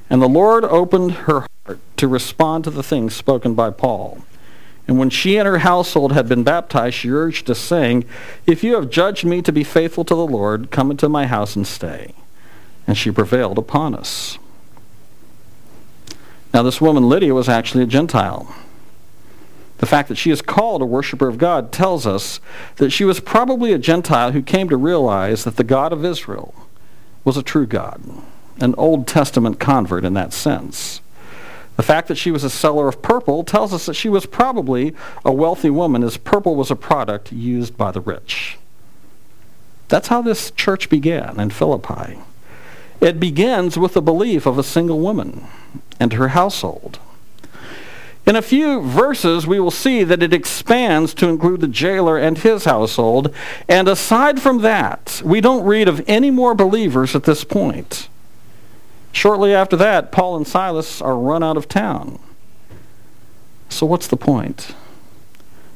And 0.09 0.21
the 0.23 0.29
Lord 0.29 0.65
opened 0.65 1.13
her 1.13 1.47
heart 1.67 1.81
to 1.97 2.09
respond 2.09 2.65
to 2.65 2.71
the 2.71 2.83
things 2.83 3.15
spoken 3.15 3.55
by 3.55 3.71
Paul. 3.71 4.25
And 4.87 4.99
when 4.99 5.11
she 5.11 5.39
and 5.39 5.47
her 5.47 5.59
household 5.59 6.13
had 6.13 6.29
been 6.29 6.45
baptized, 6.45 6.97
she 6.97 7.11
urged 7.11 7.51
us, 7.51 7.59
saying, 7.59 8.05
If 8.47 8.63
you 8.63 8.75
have 8.75 8.91
judged 8.91 9.25
me 9.25 9.41
to 9.43 9.53
be 9.53 9.65
faithful 9.65 10.05
to 10.05 10.15
the 10.15 10.27
Lord, 10.27 10.71
come 10.71 10.91
into 10.91 11.09
my 11.09 11.27
house 11.27 11.57
and 11.57 11.67
stay. 11.67 12.15
And 12.87 12.99
she 12.99 13.11
prevailed 13.11 13.57
upon 13.57 13.95
us. 13.95 14.39
Now, 16.53 16.63
this 16.63 16.81
woman, 16.81 17.09
Lydia, 17.09 17.35
was 17.35 17.49
actually 17.49 17.83
a 17.83 17.87
Gentile. 17.87 18.55
The 19.79 19.87
fact 19.87 20.09
that 20.09 20.19
she 20.19 20.31
is 20.31 20.43
called 20.43 20.83
a 20.83 20.87
worshiper 20.87 21.29
of 21.29 21.39
God 21.39 21.73
tells 21.73 22.07
us 22.07 22.39
that 22.77 22.91
she 22.91 23.05
was 23.05 23.21
probably 23.21 23.73
a 23.73 23.79
Gentile 23.79 24.33
who 24.33 24.43
came 24.43 24.69
to 24.69 24.77
realize 24.77 25.45
that 25.45 25.57
the 25.57 25.65
God 25.65 25.93
of 25.93 26.05
Israel 26.05 26.55
was 27.25 27.37
a 27.37 27.43
true 27.43 27.67
God, 27.67 28.01
an 28.61 28.75
Old 28.77 29.09
Testament 29.09 29.59
convert 29.59 30.05
in 30.05 30.15
that 30.15 30.33
sense. 30.33 31.01
The 31.77 31.83
fact 31.83 32.09
that 32.09 32.17
she 32.17 32.31
was 32.31 32.45
a 32.45 32.51
seller 32.51 32.89
of 32.89 33.03
purple 33.03 33.43
tells 33.43 33.73
us 33.73 33.87
that 33.87 33.95
she 33.95 34.09
was 34.09 34.27
probably 34.27 34.95
a 35.25 35.33
wealthy 35.33 35.71
woman, 35.71 36.05
as 36.05 36.17
purple 36.17 36.55
was 36.55 36.71
a 36.71 36.77
product 36.77 37.33
used 37.33 37.77
by 37.77 37.91
the 37.91 38.01
rich. 38.01 38.59
That's 39.89 40.09
how 40.09 40.23
this 40.23 40.51
church 40.53 40.89
began 40.89 41.39
in 41.41 41.51
Philippi. 41.51 42.19
It 43.01 43.21
begins 43.21 43.77
with 43.77 43.95
the 43.95 44.03
belief 44.03 44.47
of 44.47 44.57
a 44.57 44.63
single 44.63 45.01
woman 45.01 45.47
and 45.99 46.13
her 46.13 46.29
household. 46.29 46.99
In 48.27 48.37
a 48.37 48.43
few 48.43 48.81
verses, 48.81 49.47
we 49.47 49.61
will 49.61 49.71
see 49.71 50.03
that 50.03 50.23
it 50.23 50.33
expands 50.33 51.13
to 51.15 51.29
include 51.29 51.61
the 51.61 51.69
jailer 51.69 52.17
and 52.17 52.39
his 52.39 52.65
household. 52.65 53.35
And 53.69 53.87
aside 53.87 54.41
from 54.41 54.63
that, 54.63 55.21
we 55.23 55.43
don't 55.43 55.65
read 55.65 55.89
of 55.89 56.03
any 56.07 56.31
more 56.31 56.55
believers 56.55 57.15
at 57.15 57.25
this 57.25 57.45
point. 57.45 58.09
Shortly 59.15 59.55
after 59.55 59.77
that, 59.77 60.11
Paul 60.11 60.37
and 60.37 60.47
Silas 60.47 61.01
are 61.01 61.17
run 61.17 61.45
out 61.45 61.57
of 61.57 61.69
town. 61.69 62.19
So, 63.69 63.87
what's 63.87 64.09
the 64.09 64.17
point? 64.17 64.75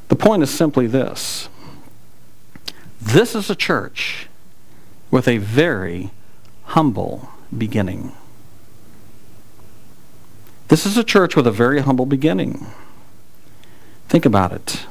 The 0.09 0.15
point 0.17 0.43
is 0.43 0.49
simply 0.49 0.87
this 0.87 1.47
this 3.01 3.33
is 3.35 3.49
a 3.49 3.55
church 3.55 4.27
with 5.09 5.27
a 5.27 5.37
very 5.37 6.11
humble 6.65 7.29
beginning. 7.57 8.11
This 10.67 10.85
is 10.85 10.97
a 10.97 11.03
church 11.03 11.37
with 11.37 11.47
a 11.47 11.51
very 11.51 11.79
humble 11.79 12.05
beginning. 12.05 12.67
Think 14.09 14.25
about 14.25 14.51
it. 14.51 14.85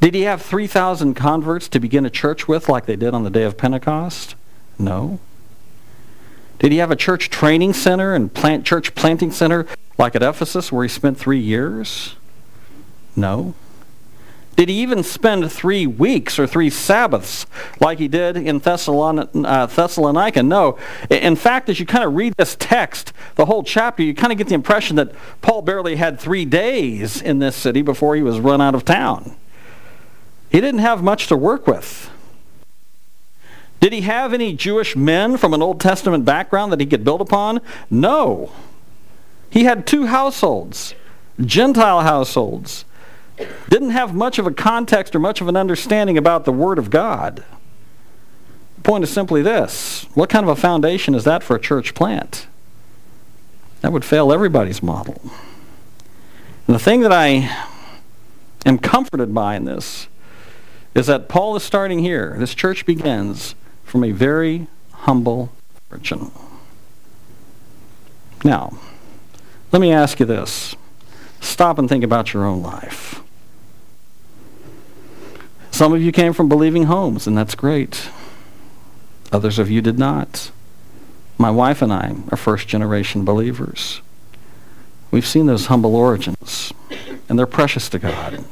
Did 0.00 0.14
he 0.14 0.22
have 0.22 0.40
3,000 0.40 1.14
converts 1.14 1.68
to 1.68 1.78
begin 1.78 2.06
a 2.06 2.10
church 2.10 2.48
with 2.48 2.70
like 2.70 2.86
they 2.86 2.96
did 2.96 3.12
on 3.12 3.22
the 3.22 3.30
day 3.30 3.44
of 3.44 3.58
Pentecost? 3.58 4.34
No. 4.78 5.20
Did 6.58 6.72
he 6.72 6.78
have 6.78 6.90
a 6.90 6.96
church 6.96 7.30
training 7.30 7.72
center 7.72 8.14
and 8.14 8.32
plant 8.32 8.64
church 8.64 8.94
planting 8.94 9.30
center 9.30 9.66
like 9.98 10.14
at 10.14 10.22
Ephesus 10.22 10.72
where 10.72 10.84
he 10.84 10.88
spent 10.88 11.18
three 11.18 11.40
years? 11.40 12.16
No. 13.16 13.54
Did 14.56 14.68
he 14.68 14.80
even 14.82 15.02
spend 15.02 15.50
three 15.50 15.86
weeks 15.86 16.38
or 16.38 16.46
three 16.46 16.70
Sabbaths 16.70 17.44
like 17.80 17.98
he 17.98 18.06
did 18.06 18.36
in 18.36 18.56
uh, 18.56 19.66
Thessalonica? 19.66 20.42
No. 20.42 20.78
In 21.10 21.34
fact, 21.34 21.68
as 21.68 21.80
you 21.80 21.86
kind 21.86 22.04
of 22.04 22.14
read 22.14 22.34
this 22.36 22.56
text, 22.58 23.12
the 23.34 23.46
whole 23.46 23.64
chapter, 23.64 24.04
you 24.04 24.14
kind 24.14 24.30
of 24.32 24.38
get 24.38 24.48
the 24.48 24.54
impression 24.54 24.94
that 24.96 25.12
Paul 25.42 25.62
barely 25.62 25.96
had 25.96 26.20
three 26.20 26.44
days 26.44 27.20
in 27.20 27.40
this 27.40 27.56
city 27.56 27.82
before 27.82 28.14
he 28.14 28.22
was 28.22 28.38
run 28.38 28.60
out 28.60 28.76
of 28.76 28.84
town. 28.84 29.36
He 30.50 30.60
didn't 30.60 30.80
have 30.80 31.02
much 31.02 31.26
to 31.28 31.36
work 31.36 31.66
with. 31.66 32.10
Did 33.84 33.92
he 33.92 34.00
have 34.00 34.32
any 34.32 34.54
Jewish 34.54 34.96
men 34.96 35.36
from 35.36 35.52
an 35.52 35.60
Old 35.60 35.78
Testament 35.78 36.24
background 36.24 36.72
that 36.72 36.80
he 36.80 36.86
could 36.86 37.04
build 37.04 37.20
upon? 37.20 37.60
No. 37.90 38.50
He 39.50 39.64
had 39.64 39.86
two 39.86 40.06
households, 40.06 40.94
Gentile 41.38 42.00
households 42.00 42.86
didn't 43.68 43.90
have 43.90 44.14
much 44.14 44.38
of 44.38 44.46
a 44.46 44.50
context 44.50 45.14
or 45.14 45.18
much 45.18 45.42
of 45.42 45.48
an 45.48 45.56
understanding 45.58 46.16
about 46.16 46.46
the 46.46 46.50
Word 46.50 46.78
of 46.78 46.88
God. 46.88 47.44
The 48.76 48.80
point 48.80 49.04
is 49.04 49.10
simply 49.10 49.42
this 49.42 50.06
what 50.14 50.30
kind 50.30 50.44
of 50.44 50.48
a 50.48 50.58
foundation 50.58 51.14
is 51.14 51.24
that 51.24 51.42
for 51.42 51.54
a 51.54 51.60
church 51.60 51.92
plant? 51.92 52.46
That 53.82 53.92
would 53.92 54.06
fail 54.06 54.32
everybody's 54.32 54.82
model. 54.82 55.20
And 56.66 56.74
the 56.74 56.78
thing 56.78 57.02
that 57.02 57.12
I 57.12 57.54
am 58.64 58.78
comforted 58.78 59.34
by 59.34 59.56
in 59.56 59.66
this 59.66 60.08
is 60.94 61.06
that 61.06 61.28
Paul 61.28 61.54
is 61.54 61.62
starting 61.62 61.98
here. 61.98 62.34
This 62.38 62.54
church 62.54 62.86
begins 62.86 63.54
from 63.94 64.02
a 64.02 64.10
very 64.10 64.66
humble 64.90 65.52
origin. 65.88 66.32
Now, 68.42 68.76
let 69.70 69.80
me 69.80 69.92
ask 69.92 70.18
you 70.18 70.26
this. 70.26 70.74
Stop 71.40 71.78
and 71.78 71.88
think 71.88 72.02
about 72.02 72.34
your 72.34 72.44
own 72.44 72.60
life. 72.60 73.22
Some 75.70 75.92
of 75.92 76.02
you 76.02 76.10
came 76.10 76.32
from 76.32 76.48
believing 76.48 76.86
homes, 76.86 77.28
and 77.28 77.38
that's 77.38 77.54
great. 77.54 78.08
Others 79.30 79.60
of 79.60 79.70
you 79.70 79.80
did 79.80 79.96
not. 79.96 80.50
My 81.38 81.52
wife 81.52 81.80
and 81.80 81.92
I 81.92 82.16
are 82.32 82.36
first 82.36 82.66
generation 82.66 83.24
believers. 83.24 84.00
We've 85.12 85.24
seen 85.24 85.46
those 85.46 85.66
humble 85.66 85.94
origins, 85.94 86.72
and 87.28 87.38
they're 87.38 87.46
precious 87.46 87.88
to 87.90 88.00
God. 88.00 88.44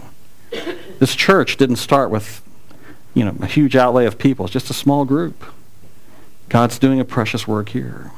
This 1.00 1.16
church 1.16 1.56
didn't 1.56 1.76
start 1.76 2.10
with, 2.10 2.44
you 3.14 3.24
know, 3.24 3.34
a 3.40 3.46
huge 3.46 3.76
outlay 3.76 4.06
of 4.06 4.18
people. 4.18 4.46
It's 4.46 4.52
just 4.52 4.70
a 4.70 4.74
small 4.74 5.04
group. 5.04 5.44
God's 6.48 6.78
doing 6.78 7.00
a 7.00 7.04
precious 7.04 7.46
work 7.46 7.70
here. 7.70 8.10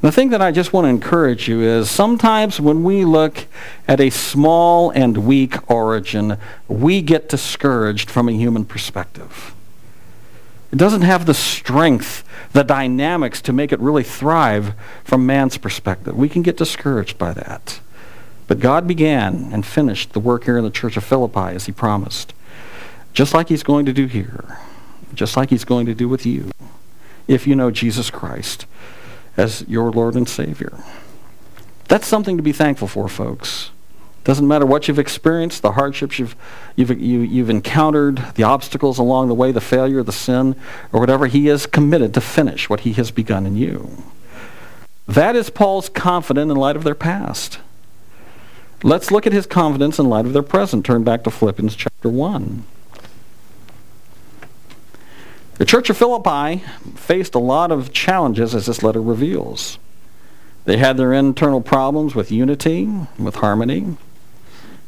The 0.00 0.10
thing 0.10 0.30
that 0.30 0.40
I 0.40 0.50
just 0.50 0.72
want 0.72 0.86
to 0.86 0.88
encourage 0.88 1.46
you 1.46 1.60
is 1.60 1.90
sometimes 1.90 2.58
when 2.58 2.82
we 2.82 3.04
look 3.04 3.46
at 3.86 4.00
a 4.00 4.08
small 4.08 4.90
and 4.90 5.26
weak 5.26 5.70
origin, 5.70 6.38
we 6.68 7.02
get 7.02 7.28
discouraged 7.28 8.10
from 8.10 8.28
a 8.28 8.32
human 8.32 8.64
perspective. 8.64 9.54
It 10.72 10.78
doesn't 10.78 11.02
have 11.02 11.26
the 11.26 11.34
strength, 11.34 12.24
the 12.52 12.62
dynamics 12.62 13.42
to 13.42 13.52
make 13.52 13.72
it 13.72 13.80
really 13.80 14.04
thrive 14.04 14.74
from 15.04 15.26
man's 15.26 15.58
perspective. 15.58 16.16
We 16.16 16.28
can 16.30 16.42
get 16.42 16.56
discouraged 16.56 17.18
by 17.18 17.34
that. 17.34 17.80
But 18.46 18.60
God 18.60 18.88
began 18.88 19.50
and 19.52 19.66
finished 19.66 20.12
the 20.12 20.20
work 20.20 20.44
here 20.44 20.56
in 20.56 20.64
the 20.64 20.70
church 20.70 20.96
of 20.96 21.04
Philippi 21.04 21.54
as 21.54 21.66
he 21.66 21.72
promised. 21.72 22.32
Just 23.12 23.34
like 23.34 23.48
he's 23.48 23.62
going 23.62 23.86
to 23.86 23.92
do 23.92 24.06
here. 24.06 24.58
Just 25.14 25.36
like 25.36 25.50
he's 25.50 25.64
going 25.64 25.86
to 25.86 25.94
do 25.94 26.08
with 26.08 26.24
you. 26.24 26.50
If 27.26 27.46
you 27.46 27.54
know 27.54 27.70
Jesus 27.70 28.10
Christ 28.10 28.66
as 29.36 29.64
your 29.68 29.90
Lord 29.90 30.14
and 30.14 30.28
Savior. 30.28 30.72
That's 31.88 32.06
something 32.06 32.36
to 32.36 32.42
be 32.42 32.52
thankful 32.52 32.88
for, 32.88 33.08
folks. 33.08 33.70
Doesn't 34.22 34.46
matter 34.46 34.66
what 34.66 34.86
you've 34.86 34.98
experienced, 34.98 35.62
the 35.62 35.72
hardships 35.72 36.18
you've, 36.18 36.36
you've, 36.76 36.90
you, 37.00 37.20
you 37.20 37.42
have 37.42 37.50
encountered, 37.50 38.22
the 38.34 38.42
obstacles 38.42 38.98
along 38.98 39.28
the 39.28 39.34
way, 39.34 39.50
the 39.50 39.62
failure, 39.62 40.02
the 40.02 40.12
sin, 40.12 40.54
or 40.92 41.00
whatever, 41.00 41.26
he 41.26 41.48
is 41.48 41.66
committed 41.66 42.12
to 42.14 42.20
finish 42.20 42.68
what 42.68 42.80
he 42.80 42.92
has 42.92 43.10
begun 43.10 43.46
in 43.46 43.56
you. 43.56 44.02
That 45.08 45.34
is 45.34 45.48
Paul's 45.50 45.88
confidence 45.88 46.50
in 46.50 46.56
light 46.56 46.76
of 46.76 46.84
their 46.84 46.94
past. 46.94 47.58
Let's 48.82 49.10
look 49.10 49.26
at 49.26 49.32
his 49.32 49.46
confidence 49.46 49.98
in 49.98 50.08
light 50.08 50.26
of 50.26 50.32
their 50.32 50.42
present. 50.42 50.84
Turn 50.84 51.02
back 51.02 51.24
to 51.24 51.30
Philippians 51.30 51.74
chapter 51.74 52.08
1. 52.08 52.64
The 55.60 55.66
church 55.66 55.90
of 55.90 55.98
Philippi 55.98 56.64
faced 56.96 57.34
a 57.34 57.38
lot 57.38 57.70
of 57.70 57.92
challenges, 57.92 58.54
as 58.54 58.64
this 58.64 58.82
letter 58.82 59.02
reveals. 59.02 59.78
They 60.64 60.78
had 60.78 60.96
their 60.96 61.12
internal 61.12 61.60
problems 61.60 62.14
with 62.14 62.32
unity, 62.32 62.88
with 63.18 63.34
harmony, 63.34 63.98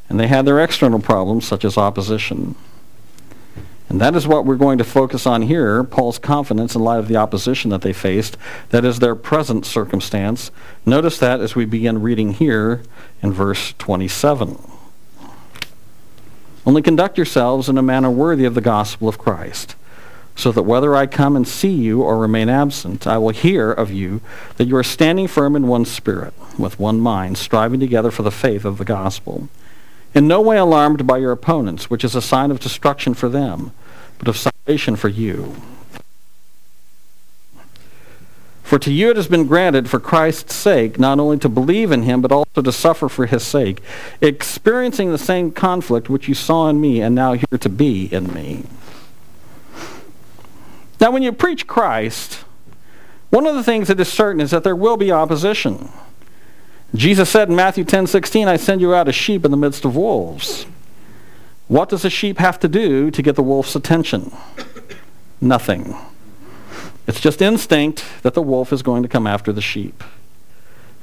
and 0.09 0.19
they 0.19 0.29
had 0.29 0.47
their 0.47 0.59
external 0.59 0.99
problems, 0.99 1.47
such 1.47 1.67
as 1.67 1.77
opposition. 1.77 2.55
And 3.91 4.01
that 4.01 4.17
is 4.17 4.27
what 4.27 4.47
we're 4.47 4.57
going 4.57 4.79
to 4.79 4.85
focus 4.85 5.27
on 5.27 5.43
here 5.43 5.85
Paul's 5.85 6.19
confidence 6.19 6.75
in 6.75 6.81
light 6.81 7.01
of 7.01 7.09
the 7.09 7.17
opposition 7.17 7.69
that 7.69 7.83
they 7.83 7.93
faced. 7.93 8.39
That 8.71 8.87
is 8.87 8.99
their 8.99 9.15
present 9.15 9.67
circumstance. 9.67 10.51
Notice 10.87 11.19
that 11.19 11.41
as 11.41 11.55
we 11.55 11.67
begin 11.67 12.01
reading 12.01 12.33
here 12.33 12.83
in 13.23 13.31
verse 13.31 13.75
27. 13.77 14.59
Only 16.65 16.81
conduct 16.81 17.19
yourselves 17.19 17.69
in 17.69 17.77
a 17.77 17.83
manner 17.83 18.11
worthy 18.11 18.47
of 18.47 18.55
the 18.55 18.63
gospel 18.63 19.07
of 19.07 19.19
Christ 19.19 19.77
so 20.35 20.51
that 20.53 20.63
whether 20.63 20.95
I 20.95 21.07
come 21.07 21.37
and 21.37 21.47
see 21.47 21.73
you 21.73 22.03
or 22.03 22.19
remain 22.19 22.49
absent, 22.49 23.07
I 23.07 23.19
will 23.19 23.31
hear 23.31 23.71
of 23.71 23.91
you 23.91 24.21
that 24.57 24.65
you 24.65 24.77
are 24.77 24.83
standing 24.83 25.29
firm 25.29 25.55
in 25.55 25.69
one 25.69 25.85
spirit, 25.85 26.35
with 26.59 26.79
one 26.79 27.01
mind, 27.01 27.39
striving 27.39 27.81
together 27.81 28.11
for 28.11 28.23
the 28.23 28.31
faith 28.31 28.65
of 28.65 28.79
the 28.79 28.85
gospel. 28.85 29.49
In 30.15 30.29
no 30.29 30.41
way 30.41 30.59
alarmed 30.59 31.07
by 31.07 31.19
your 31.19 31.33
opponents, 31.33 31.89
which 31.89 32.05
is 32.05 32.15
a 32.15 32.23
sign 32.23 32.51
of 32.51 32.61
destruction 32.61 33.15
for 33.15 33.29
them, 33.29 33.73
but 34.19 34.29
of 34.29 34.37
salvation 34.37 34.97
for 34.97 35.09
you. 35.09 35.57
For 38.73 38.79
to 38.79 38.91
you 38.91 39.11
it 39.11 39.17
has 39.17 39.29
been 39.29 39.47
granted 39.47 39.91
for 39.91 40.01
Christ's 40.01 40.55
sake 40.55 40.99
not 40.99 41.21
only 41.21 41.37
to 41.41 41.49
believe 41.51 41.93
in 41.93 42.05
him, 42.05 42.23
but 42.23 42.33
also 42.33 42.63
to 42.63 42.73
suffer 42.73 43.11
for 43.11 43.27
his 43.27 43.43
sake, 43.43 43.83
experiencing 44.23 45.11
the 45.11 45.19
same 45.19 45.51
conflict 45.53 46.09
which 46.09 46.27
you 46.27 46.33
saw 46.33 46.71
in 46.71 46.81
me 46.81 47.03
and 47.03 47.15
now 47.15 47.35
hear 47.35 47.59
to 47.59 47.69
be 47.69 48.07
in 48.07 48.33
me. 48.33 48.65
Now, 51.03 51.11
when 51.11 51.25
you 51.25 51.33
preach 51.33 51.67
Christ, 51.67 52.45
one 53.31 53.45
of 53.45 53.57
the 53.57 53.65
things 53.65 53.89
that 53.89 53.99
is 53.99 54.07
certain 54.07 54.41
is 54.41 54.53
that 54.53 54.63
there 54.63 54.77
will 54.77 54.97
be 54.97 55.11
opposition. 55.11 55.91
Jesus 56.95 57.29
said 57.29 57.49
in 57.49 57.57
Matthew 57.57 57.83
10 57.83 58.07
16, 58.07 58.47
I 58.47 58.57
send 58.57 58.81
you 58.81 58.95
out 58.95 59.09
as 59.09 59.17
sheep 59.17 59.45
in 59.45 59.51
the 59.51 59.57
midst 59.57 59.85
of 59.85 59.97
wolves. 59.97 60.65
What 61.67 61.89
does 61.89 62.05
a 62.05 62.11
sheep 62.11 62.39
have 62.39 62.61
to 62.61 62.69
do 62.69 63.11
to 63.11 63.21
get 63.21 63.35
the 63.35 63.43
wolf's 63.43 63.75
attention? 63.75 64.33
Nothing. 65.41 65.97
It's 67.09 67.19
just 67.19 67.43
instinct 67.43 68.05
that 68.23 68.35
the 68.35 68.43
wolf 68.43 68.73
is 68.73 68.83
going 68.83 69.03
to 69.03 69.09
come 69.09 69.27
after 69.27 69.53
the 69.53 69.61
sheep. 69.61 70.05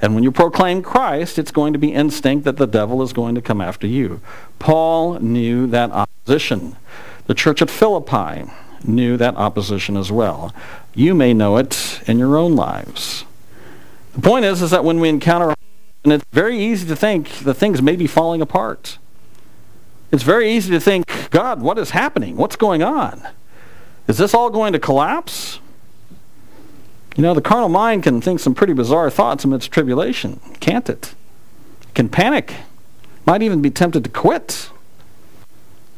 And 0.01 0.15
when 0.15 0.23
you 0.23 0.31
proclaim 0.31 0.81
Christ, 0.81 1.37
it's 1.37 1.51
going 1.51 1.73
to 1.73 1.79
be 1.79 1.91
instinct 1.91 2.45
that 2.45 2.55
the 2.55 2.67
devil 2.67 3.01
is 3.01 3.11
going 3.11 3.35
to 3.35 3.41
come 3.41 3.59
after 3.59 3.85
you. 3.85 4.21
Paul 4.59 5.19
knew 5.19 5.67
that 5.67 5.91
opposition. 5.91 6.77
The 7.27 7.33
church 7.33 7.61
at 7.61 7.69
Philippi 7.69 8.49
knew 8.83 9.17
that 9.17 9.35
opposition 9.35 9.97
as 9.97 10.11
well. 10.11 10.53
You 10.93 11.13
may 11.13 11.33
know 11.33 11.57
it 11.57 12.01
in 12.07 12.19
your 12.19 12.37
own 12.37 12.55
lives. 12.55 13.25
The 14.13 14.21
point 14.21 14.45
is, 14.45 14.61
is 14.61 14.71
that 14.71 14.83
when 14.83 14.99
we 14.99 15.09
encounter, 15.09 15.53
and 16.03 16.13
it's 16.13 16.25
very 16.31 16.59
easy 16.59 16.87
to 16.87 16.95
think 16.95 17.29
that 17.39 17.55
things 17.55 17.81
may 17.81 17.95
be 17.95 18.07
falling 18.07 18.41
apart. 18.41 18.97
It's 20.11 20.23
very 20.23 20.51
easy 20.51 20.71
to 20.71 20.79
think, 20.79 21.05
God, 21.29 21.61
what 21.61 21.77
is 21.77 21.91
happening? 21.91 22.35
What's 22.35 22.55
going 22.55 22.81
on? 22.81 23.27
Is 24.07 24.17
this 24.17 24.33
all 24.33 24.49
going 24.49 24.73
to 24.73 24.79
collapse? 24.79 25.59
You 27.15 27.23
know, 27.23 27.33
the 27.33 27.41
carnal 27.41 27.69
mind 27.69 28.03
can 28.03 28.21
think 28.21 28.39
some 28.39 28.55
pretty 28.55 28.73
bizarre 28.73 29.09
thoughts 29.09 29.43
amidst 29.43 29.71
tribulation, 29.71 30.39
can't 30.59 30.89
it? 30.89 31.13
it 31.81 31.93
can 31.93 32.09
panic, 32.09 32.55
might 33.25 33.41
even 33.41 33.61
be 33.61 33.69
tempted 33.69 34.03
to 34.03 34.09
quit. 34.09 34.69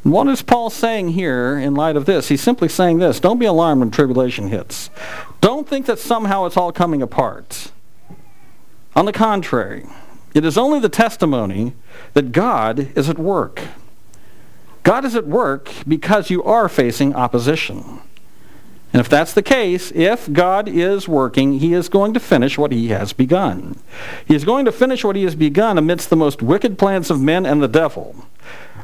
What 0.03 0.27
is 0.27 0.41
Paul 0.41 0.71
saying 0.71 1.09
here 1.09 1.57
in 1.57 1.75
light 1.75 1.95
of 1.95 2.05
this? 2.05 2.29
He's 2.29 2.41
simply 2.41 2.69
saying 2.69 2.97
this 2.97 3.19
don't 3.19 3.37
be 3.39 3.45
alarmed 3.45 3.81
when 3.81 3.91
tribulation 3.91 4.47
hits. 4.47 4.89
Don't 5.41 5.67
think 5.67 5.85
that 5.85 5.99
somehow 5.99 6.45
it's 6.45 6.57
all 6.57 6.71
coming 6.71 7.01
apart. 7.01 7.71
On 8.95 9.05
the 9.05 9.13
contrary, 9.13 9.85
it 10.33 10.43
is 10.43 10.57
only 10.57 10.79
the 10.79 10.89
testimony 10.89 11.75
that 12.13 12.31
God 12.31 12.91
is 12.97 13.09
at 13.09 13.19
work. 13.19 13.61
God 14.83 15.05
is 15.05 15.15
at 15.15 15.27
work 15.27 15.71
because 15.87 16.29
you 16.29 16.43
are 16.43 16.67
facing 16.67 17.13
opposition. 17.13 18.01
And 18.93 18.99
if 18.99 19.07
that's 19.07 19.33
the 19.33 19.41
case, 19.41 19.91
if 19.95 20.31
God 20.31 20.67
is 20.67 21.07
working, 21.07 21.59
he 21.59 21.73
is 21.73 21.87
going 21.87 22.13
to 22.13 22.19
finish 22.19 22.57
what 22.57 22.73
he 22.73 22.89
has 22.89 23.13
begun. 23.13 23.77
He 24.25 24.35
is 24.35 24.43
going 24.43 24.65
to 24.65 24.71
finish 24.71 25.03
what 25.03 25.15
he 25.15 25.23
has 25.23 25.35
begun 25.35 25.77
amidst 25.77 26.09
the 26.09 26.17
most 26.17 26.41
wicked 26.41 26.77
plans 26.77 27.09
of 27.09 27.21
men 27.21 27.45
and 27.45 27.63
the 27.63 27.69
devil. 27.69 28.25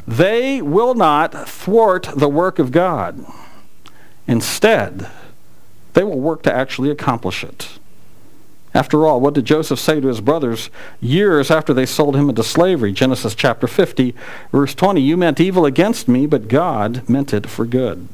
They 0.08 0.62
will 0.62 0.94
not 0.94 1.50
thwart 1.50 2.08
the 2.16 2.30
work 2.30 2.58
of 2.58 2.72
God. 2.72 3.26
Instead, 4.28 5.10
they 5.94 6.04
will 6.04 6.20
work 6.20 6.42
to 6.44 6.54
actually 6.54 6.90
accomplish 6.90 7.44
it. 7.44 7.78
After 8.74 9.06
all, 9.06 9.20
what 9.20 9.34
did 9.34 9.46
Joseph 9.46 9.80
say 9.80 10.00
to 10.00 10.08
his 10.08 10.22
brothers 10.22 10.70
years 11.02 11.50
after 11.50 11.74
they 11.74 11.86
sold 11.86 12.16
him 12.16 12.30
into 12.30 12.44
slavery? 12.44 12.94
Genesis 12.94 13.34
chapter 13.36 13.68
50, 13.68 14.14
verse 14.52 14.76
20. 14.76 15.02
You 15.02 15.18
meant 15.18 15.40
evil 15.40 15.66
against 15.66 16.08
me, 16.08 16.28
but 16.28 16.48
God 16.48 17.08
meant 17.10 17.34
it 17.34 17.50
for 17.50 17.66
good. 17.66 18.08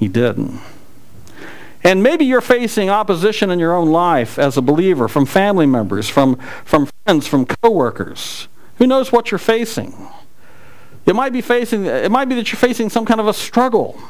He 0.00 0.08
didn't. 0.08 0.58
And 1.84 2.02
maybe 2.02 2.24
you're 2.24 2.40
facing 2.40 2.88
opposition 2.88 3.50
in 3.50 3.58
your 3.58 3.74
own 3.74 3.90
life 3.90 4.38
as 4.38 4.56
a 4.56 4.62
believer 4.62 5.08
from 5.08 5.26
family 5.26 5.66
members, 5.66 6.08
from, 6.08 6.36
from 6.64 6.88
friends, 7.04 7.26
from 7.26 7.44
coworkers. 7.44 8.48
Who 8.78 8.86
knows 8.86 9.12
what 9.12 9.30
you're 9.30 9.38
facing? 9.38 10.08
It 11.04 11.14
might 11.14 11.34
be 11.34 11.42
facing 11.42 11.84
it 11.84 12.10
might 12.10 12.30
be 12.30 12.34
that 12.34 12.50
you're 12.50 12.58
facing 12.58 12.88
some 12.88 13.04
kind 13.04 13.20
of 13.20 13.28
a 13.28 13.34
struggle. 13.34 14.00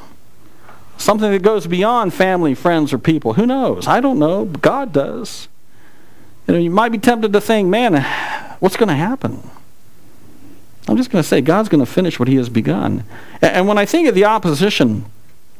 Something 0.97 1.32
that 1.32 1.42
goes 1.42 1.66
beyond 1.66 2.14
family, 2.14 2.54
friends, 2.54 2.92
or 2.92 2.99
people. 2.99 3.35
Who 3.35 3.47
knows? 3.47 3.87
I 3.88 4.00
don't 4.00 4.18
know. 4.18 4.44
God 4.44 4.92
does. 4.92 5.49
You 6.47 6.54
know, 6.54 6.61
you 6.61 6.70
might 6.70 6.92
be 6.92 6.99
tempted 6.99 7.32
to 7.32 7.40
think, 7.40 7.68
man, 7.68 8.02
what's 8.61 8.76
going 8.76 8.90
to 8.90 8.94
happen? 8.94 9.40
I'm 10.87 10.97
just 10.97 11.11
going 11.11 11.23
to 11.23 11.28
say, 11.28 11.40
God's 11.40 11.68
going 11.68 11.85
to 11.85 11.90
finish 11.90 12.18
what 12.18 12.28
he 12.28 12.37
has 12.37 12.49
begun. 12.49 13.04
And 13.40 13.66
when 13.66 13.78
I 13.78 13.87
think 13.87 14.09
of 14.09 14.14
the 14.14 14.25
opposition 14.25 15.06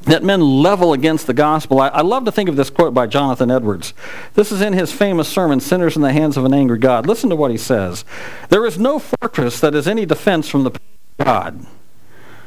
that 0.03 0.23
men 0.23 0.41
level 0.41 0.93
against 0.93 1.27
the 1.27 1.35
gospel. 1.35 1.81
I, 1.81 1.89
I, 1.89 2.01
love 2.01 2.25
to 2.25 2.33
think 2.33 2.49
of 2.49 2.57
this 2.57 2.71
quote 2.71 2.95
by 2.95 3.07
Jonathan 3.07 3.51
Edwards. 3.51 3.93
This 4.35 4.51
is 4.51 4.63
in 4.63 4.73
his 4.73 4.93
famous 4.93 5.29
sermon, 5.29 5.61
Sinners 5.61 5.97
in 5.97 6.03
the 6.03 6.13
Hands 6.13 6.37
of 6.37 6.45
an 6.45 6.55
Angry 6.55 6.79
God. 6.79 7.07
Listen 7.07 7.29
to 7.31 7.37
what 7.37 7.51
he 7.51 7.59
says. 7.59 8.05
There 8.49 8.65
is 8.65 8.79
no 8.79 8.99
fortress 8.99 9.61
that 9.61 9.75
is 9.75 9.87
any 9.87 10.07
defense 10.07 10.49
from 10.49 10.65
the 10.65 10.73
God. 11.19 11.67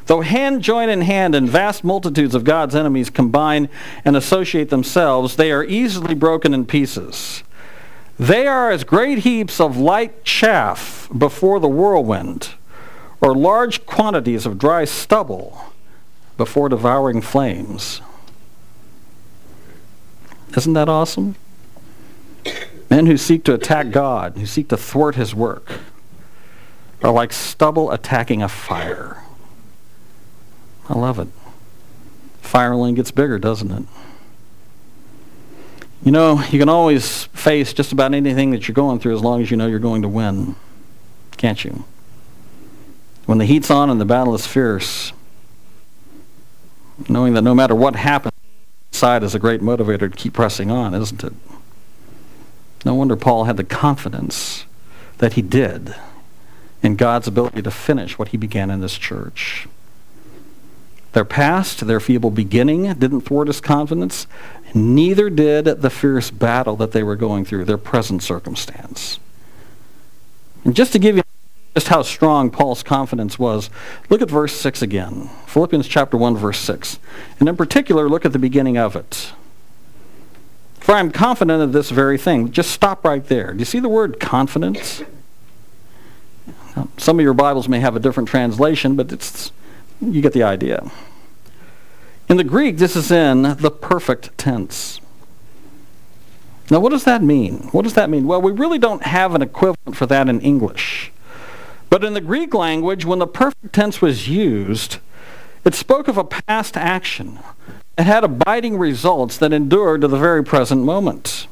Though 0.06 0.20
hand 0.20 0.62
join 0.62 0.88
in 0.88 1.02
hand 1.02 1.34
and 1.34 1.48
vast 1.48 1.84
multitudes 1.84 2.34
of 2.34 2.44
God's 2.44 2.74
enemies 2.74 3.08
combine 3.08 3.68
and 4.04 4.16
associate 4.16 4.68
themselves, 4.68 5.36
they 5.36 5.50
are 5.50 5.64
easily 5.64 6.14
broken 6.14 6.52
in 6.52 6.66
pieces. 6.66 7.42
They 8.18 8.46
are 8.46 8.70
as 8.70 8.84
great 8.84 9.18
heaps 9.18 9.60
of 9.60 9.76
light 9.76 10.24
chaff 10.24 11.08
before 11.16 11.58
the 11.58 11.68
whirlwind, 11.68 12.50
or 13.20 13.34
large 13.34 13.86
quantities 13.86 14.44
of 14.44 14.58
dry 14.58 14.84
stubble 14.84 15.72
before 16.36 16.68
devouring 16.68 17.20
flames. 17.20 18.00
Isn't 20.56 20.72
that 20.74 20.88
awesome? 20.88 21.36
Men 22.90 23.06
who 23.06 23.16
seek 23.16 23.44
to 23.44 23.54
attack 23.54 23.90
God, 23.90 24.36
who 24.36 24.46
seek 24.46 24.68
to 24.68 24.76
thwart 24.76 25.16
his 25.16 25.34
work, 25.34 25.80
are 27.02 27.12
like 27.12 27.32
stubble 27.32 27.90
attacking 27.90 28.42
a 28.42 28.48
fire. 28.48 29.22
I 30.88 30.98
love 30.98 31.18
it. 31.18 31.28
Fire 32.40 32.72
only 32.72 32.92
gets 32.92 33.10
bigger, 33.10 33.38
doesn't 33.38 33.70
it? 33.70 33.84
You 36.04 36.12
know, 36.12 36.42
you 36.50 36.58
can 36.58 36.68
always 36.68 37.24
face 37.24 37.72
just 37.72 37.90
about 37.90 38.12
anything 38.12 38.50
that 38.50 38.68
you're 38.68 38.74
going 38.74 38.98
through 38.98 39.14
as 39.14 39.22
long 39.22 39.40
as 39.40 39.50
you 39.50 39.56
know 39.56 39.66
you're 39.66 39.78
going 39.78 40.02
to 40.02 40.08
win. 40.08 40.54
Can't 41.38 41.64
you? 41.64 41.84
When 43.24 43.38
the 43.38 43.46
heat's 43.46 43.70
on 43.70 43.88
and 43.88 43.98
the 43.98 44.04
battle 44.04 44.34
is 44.34 44.46
fierce, 44.46 45.13
knowing 47.08 47.34
that 47.34 47.42
no 47.42 47.54
matter 47.54 47.74
what 47.74 47.96
happens, 47.96 48.32
side 48.90 49.22
is 49.22 49.34
a 49.34 49.38
great 49.38 49.60
motivator 49.60 50.10
to 50.10 50.16
keep 50.16 50.32
pressing 50.32 50.70
on, 50.70 50.94
isn't 50.94 51.24
it? 51.24 51.32
No 52.84 52.94
wonder 52.94 53.16
Paul 53.16 53.44
had 53.44 53.56
the 53.56 53.64
confidence 53.64 54.64
that 55.18 55.34
he 55.34 55.42
did 55.42 55.94
in 56.82 56.96
God's 56.96 57.26
ability 57.26 57.62
to 57.62 57.70
finish 57.70 58.18
what 58.18 58.28
he 58.28 58.36
began 58.36 58.70
in 58.70 58.80
this 58.80 58.96
church. 58.96 59.66
Their 61.12 61.24
past, 61.24 61.86
their 61.86 62.00
feeble 62.00 62.30
beginning, 62.30 62.92
didn't 62.94 63.22
thwart 63.22 63.46
his 63.46 63.60
confidence. 63.60 64.26
Neither 64.74 65.30
did 65.30 65.64
the 65.64 65.90
fierce 65.90 66.30
battle 66.30 66.76
that 66.76 66.92
they 66.92 67.02
were 67.02 67.16
going 67.16 67.44
through, 67.44 67.64
their 67.64 67.78
present 67.78 68.22
circumstance. 68.22 69.18
And 70.64 70.74
just 70.74 70.92
to 70.92 70.98
give 70.98 71.16
you 71.16 71.22
just 71.74 71.88
how 71.88 72.02
strong 72.02 72.50
Paul's 72.50 72.82
confidence 72.82 73.38
was, 73.38 73.68
look 74.08 74.22
at 74.22 74.30
verse 74.30 74.54
6 74.54 74.80
again. 74.80 75.28
Philippians 75.46 75.88
chapter 75.88 76.16
1, 76.16 76.36
verse 76.36 76.58
6. 76.58 77.00
And 77.40 77.48
in 77.48 77.56
particular, 77.56 78.08
look 78.08 78.24
at 78.24 78.32
the 78.32 78.38
beginning 78.38 78.78
of 78.78 78.94
it. 78.94 79.32
For 80.78 80.94
I 80.94 81.00
am 81.00 81.10
confident 81.10 81.62
of 81.62 81.72
this 81.72 81.90
very 81.90 82.18
thing. 82.18 82.52
Just 82.52 82.70
stop 82.70 83.04
right 83.04 83.26
there. 83.26 83.52
Do 83.52 83.58
you 83.58 83.64
see 83.64 83.80
the 83.80 83.88
word 83.88 84.20
confidence? 84.20 85.02
Now, 86.76 86.88
some 86.96 87.18
of 87.18 87.22
your 87.24 87.34
Bibles 87.34 87.68
may 87.68 87.80
have 87.80 87.96
a 87.96 88.00
different 88.00 88.28
translation, 88.28 88.94
but 88.94 89.10
it's 89.10 89.50
you 90.00 90.20
get 90.20 90.32
the 90.32 90.42
idea. 90.42 90.90
In 92.28 92.36
the 92.36 92.44
Greek, 92.44 92.78
this 92.78 92.96
is 92.96 93.10
in 93.10 93.42
the 93.42 93.70
perfect 93.70 94.36
tense. 94.38 95.00
Now, 96.70 96.80
what 96.80 96.90
does 96.90 97.04
that 97.04 97.22
mean? 97.22 97.68
What 97.72 97.82
does 97.82 97.94
that 97.94 98.10
mean? 98.10 98.26
Well, 98.26 98.40
we 98.40 98.52
really 98.52 98.78
don't 98.78 99.02
have 99.04 99.34
an 99.34 99.42
equivalent 99.42 99.96
for 99.96 100.06
that 100.06 100.28
in 100.28 100.40
English. 100.40 101.12
But 101.94 102.02
in 102.02 102.14
the 102.14 102.20
Greek 102.20 102.52
language, 102.54 103.04
when 103.04 103.20
the 103.20 103.26
perfect 103.28 103.72
tense 103.72 104.02
was 104.02 104.26
used, 104.26 104.96
it 105.64 105.74
spoke 105.74 106.08
of 106.08 106.18
a 106.18 106.24
past 106.24 106.76
action. 106.76 107.38
It 107.96 108.02
had 108.02 108.24
abiding 108.24 108.78
results 108.78 109.36
that 109.36 109.52
endured 109.52 110.00
to 110.00 110.08
the 110.08 110.18
very 110.18 110.42
present 110.42 110.82
moment. 110.82 111.46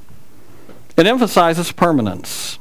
It 0.96 1.06
emphasizes 1.06 1.70
permanence. 1.70 2.58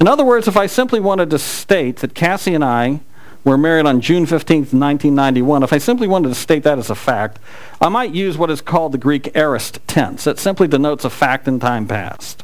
In 0.00 0.08
other 0.08 0.24
words, 0.24 0.48
if 0.48 0.56
I 0.56 0.64
simply 0.64 1.00
wanted 1.00 1.28
to 1.28 1.38
state 1.38 1.96
that 1.96 2.14
Cassie 2.14 2.54
and 2.54 2.64
I 2.64 3.00
were 3.44 3.58
married 3.58 3.84
on 3.84 4.00
June 4.00 4.24
15, 4.24 4.60
1991, 4.60 5.64
if 5.64 5.72
I 5.74 5.76
simply 5.76 6.08
wanted 6.08 6.30
to 6.30 6.34
state 6.34 6.62
that 6.62 6.78
as 6.78 6.88
a 6.88 6.94
fact, 6.94 7.40
I 7.78 7.90
might 7.90 8.14
use 8.14 8.38
what 8.38 8.50
is 8.50 8.62
called 8.62 8.92
the 8.92 8.96
Greek 8.96 9.36
aorist 9.36 9.86
tense. 9.86 10.26
It 10.26 10.38
simply 10.38 10.66
denotes 10.66 11.04
a 11.04 11.10
fact 11.10 11.46
in 11.46 11.60
time 11.60 11.86
past. 11.86 12.42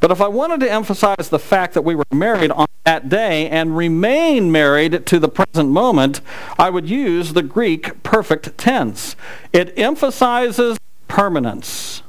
But 0.00 0.10
if 0.10 0.20
I 0.20 0.26
wanted 0.26 0.58
to 0.60 0.72
emphasize 0.72 1.28
the 1.28 1.38
fact 1.38 1.74
that 1.74 1.82
we 1.82 1.94
were 1.94 2.04
married 2.12 2.50
on 2.50 2.66
that 2.86 3.08
day 3.08 3.48
and 3.50 3.76
remain 3.76 4.50
married 4.50 5.04
to 5.06 5.18
the 5.18 5.28
present 5.28 5.70
moment, 5.70 6.20
I 6.56 6.70
would 6.70 6.88
use 6.88 7.32
the 7.32 7.42
Greek 7.42 8.02
perfect 8.04 8.56
tense. 8.56 9.16
It 9.52 9.76
emphasizes 9.76 10.78
permanence. 11.08 12.02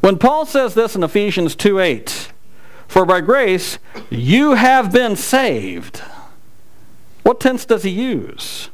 When 0.00 0.18
Paul 0.18 0.44
says 0.44 0.74
this 0.74 0.94
in 0.94 1.02
Ephesians 1.02 1.56
2:8, 1.56 2.28
for 2.86 3.06
by 3.06 3.22
grace 3.22 3.78
you 4.10 4.54
have 4.54 4.92
been 4.92 5.16
saved. 5.16 6.02
What 7.22 7.40
tense 7.40 7.64
does 7.64 7.82
he 7.82 7.90
use? 7.90 8.68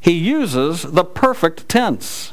He 0.00 0.10
uses 0.10 0.82
the 0.82 1.04
perfect 1.04 1.68
tense. 1.68 2.32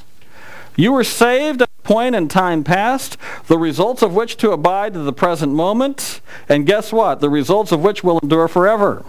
You 0.76 0.94
were 0.94 1.04
saved 1.04 1.62
at 1.62 1.70
a 1.70 1.82
point 1.84 2.16
in 2.16 2.28
time 2.28 2.64
past, 2.64 3.18
the 3.48 3.58
results 3.58 4.02
of 4.02 4.14
which 4.14 4.38
to 4.38 4.52
abide 4.52 4.94
to 4.94 5.00
the 5.00 5.14
present 5.14 5.54
moment, 5.54 6.22
and 6.48 6.66
guess 6.66 6.94
what? 6.94 7.20
The 7.20 7.30
results 7.30 7.72
of 7.72 7.82
which 7.82 8.04
will 8.04 8.20
endure 8.20 8.48
forever. 8.48 9.04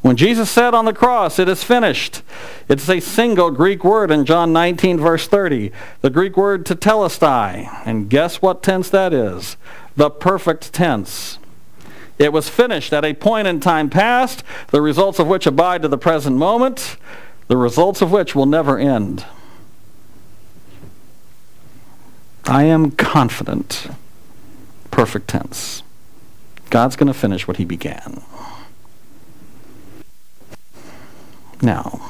When 0.00 0.16
Jesus 0.16 0.48
said 0.48 0.74
on 0.74 0.84
the 0.84 0.92
cross, 0.92 1.38
it 1.38 1.48
is 1.48 1.64
finished, 1.64 2.22
it's 2.68 2.88
a 2.88 3.00
single 3.00 3.50
Greek 3.50 3.82
word 3.82 4.10
in 4.10 4.24
John 4.24 4.52
19, 4.52 4.98
verse 4.98 5.26
30. 5.26 5.72
The 6.02 6.10
Greek 6.10 6.36
word 6.36 6.64
tetelestai. 6.64 7.82
And 7.84 8.08
guess 8.08 8.40
what 8.40 8.62
tense 8.62 8.88
that 8.90 9.12
is? 9.12 9.56
The 9.96 10.08
perfect 10.08 10.72
tense. 10.72 11.38
It 12.18 12.32
was 12.32 12.48
finished 12.48 12.92
at 12.92 13.04
a 13.04 13.14
point 13.14 13.48
in 13.48 13.60
time 13.60 13.90
past, 13.90 14.44
the 14.68 14.80
results 14.80 15.18
of 15.18 15.26
which 15.26 15.46
abide 15.46 15.82
to 15.82 15.88
the 15.88 15.98
present 15.98 16.36
moment, 16.36 16.96
the 17.48 17.56
results 17.56 18.00
of 18.00 18.12
which 18.12 18.34
will 18.34 18.46
never 18.46 18.78
end. 18.78 19.24
I 22.48 22.64
am 22.64 22.92
confident. 22.92 23.88
Perfect 24.90 25.28
tense. 25.28 25.82
God's 26.70 26.96
going 26.96 27.08
to 27.08 27.14
finish 27.14 27.46
what 27.46 27.58
he 27.58 27.66
began. 27.66 28.22
Now, 31.60 32.00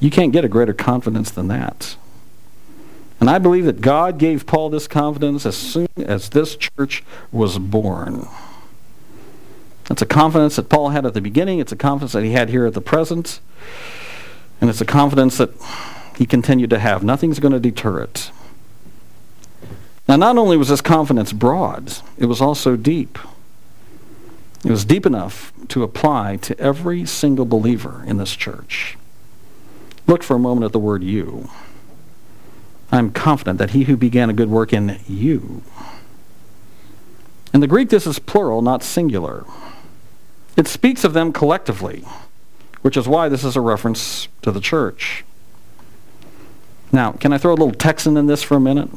you 0.00 0.10
can't 0.10 0.32
get 0.32 0.46
a 0.46 0.48
greater 0.48 0.72
confidence 0.72 1.30
than 1.30 1.48
that. 1.48 1.96
And 3.20 3.28
I 3.28 3.38
believe 3.38 3.66
that 3.66 3.82
God 3.82 4.16
gave 4.18 4.46
Paul 4.46 4.70
this 4.70 4.88
confidence 4.88 5.44
as 5.44 5.56
soon 5.56 5.88
as 5.98 6.30
this 6.30 6.56
church 6.56 7.04
was 7.30 7.58
born. 7.58 8.26
It's 9.90 10.00
a 10.00 10.06
confidence 10.06 10.56
that 10.56 10.70
Paul 10.70 10.88
had 10.88 11.04
at 11.04 11.12
the 11.12 11.20
beginning. 11.20 11.58
It's 11.58 11.72
a 11.72 11.76
confidence 11.76 12.12
that 12.12 12.24
he 12.24 12.32
had 12.32 12.48
here 12.48 12.64
at 12.64 12.72
the 12.72 12.80
present. 12.80 13.40
And 14.62 14.70
it's 14.70 14.80
a 14.80 14.86
confidence 14.86 15.36
that 15.36 15.50
he 16.16 16.24
continued 16.24 16.70
to 16.70 16.78
have. 16.78 17.04
Nothing's 17.04 17.40
going 17.40 17.52
to 17.52 17.60
deter 17.60 18.00
it. 18.00 18.30
Now, 20.06 20.16
not 20.16 20.36
only 20.36 20.56
was 20.56 20.68
this 20.68 20.80
confidence 20.80 21.32
broad, 21.32 21.92
it 22.18 22.26
was 22.26 22.40
also 22.40 22.76
deep. 22.76 23.18
It 24.64 24.70
was 24.70 24.84
deep 24.84 25.06
enough 25.06 25.52
to 25.68 25.82
apply 25.82 26.36
to 26.36 26.58
every 26.58 27.06
single 27.06 27.44
believer 27.44 28.02
in 28.06 28.18
this 28.18 28.34
church. 28.34 28.96
Look 30.06 30.22
for 30.22 30.36
a 30.36 30.38
moment 30.38 30.64
at 30.64 30.72
the 30.72 30.78
word 30.78 31.02
you. 31.02 31.48
I'm 32.92 33.10
confident 33.10 33.58
that 33.58 33.70
he 33.70 33.84
who 33.84 33.96
began 33.96 34.30
a 34.30 34.34
good 34.34 34.50
work 34.50 34.72
in 34.72 34.98
you. 35.08 35.62
In 37.52 37.60
the 37.60 37.66
Greek, 37.66 37.88
this 37.88 38.06
is 38.06 38.18
plural, 38.18 38.62
not 38.62 38.82
singular. 38.82 39.44
It 40.56 40.68
speaks 40.68 41.04
of 41.04 41.14
them 41.14 41.32
collectively, 41.32 42.04
which 42.82 42.96
is 42.96 43.08
why 43.08 43.28
this 43.28 43.44
is 43.44 43.56
a 43.56 43.60
reference 43.60 44.28
to 44.42 44.50
the 44.50 44.60
church. 44.60 45.24
Now, 46.92 47.12
can 47.12 47.32
I 47.32 47.38
throw 47.38 47.52
a 47.52 47.56
little 47.56 47.72
Texan 47.72 48.16
in 48.16 48.26
this 48.26 48.42
for 48.42 48.56
a 48.56 48.60
minute? 48.60 48.90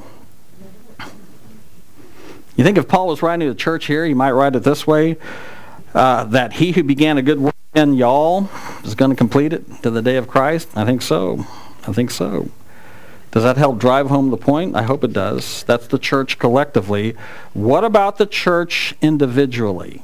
You 2.58 2.63
think 2.63 2.78
if 2.78 2.88
Paul 2.88 3.08
was 3.08 3.22
writing 3.22 3.48
to 3.48 3.54
the 3.54 3.60
church 3.60 3.86
here, 3.86 4.06
he 4.06 4.13
might 4.13 4.32
write 4.32 4.56
it 4.56 4.63
this 4.63 4.86
way 4.86 5.17
uh, 5.93 6.26
that 6.26 6.54
he 6.54 6.72
who 6.74 6.84
began 6.84 7.17
a 7.17 7.22
good 7.22 7.39
work 7.39 7.56
in 7.76 7.93
y'all 7.93 8.50
is 8.84 8.96
going 8.96 9.12
to 9.12 9.15
complete 9.15 9.54
it 9.54 9.84
to 9.84 9.91
the 9.91 10.02
day 10.02 10.17
of 10.17 10.28
Christ? 10.28 10.70
I 10.76 10.84
think 10.84 11.02
so. 11.04 11.46
I 11.88 11.93
think 11.93 12.12
so. 12.12 12.50
Does 13.32 13.43
that 13.43 13.58
help 13.58 13.78
drive 13.78 14.08
home 14.08 14.32
the 14.32 14.38
point? 14.38 14.76
I 14.76 14.84
hope 14.84 15.04
it 15.04 15.13
does. 15.13 15.63
That's 15.63 15.86
the 15.88 16.00
church 16.00 16.39
collectively. 16.39 17.15
What 17.54 17.84
about 17.84 18.17
the 18.17 18.26
church 18.26 18.96
individually? 19.02 20.02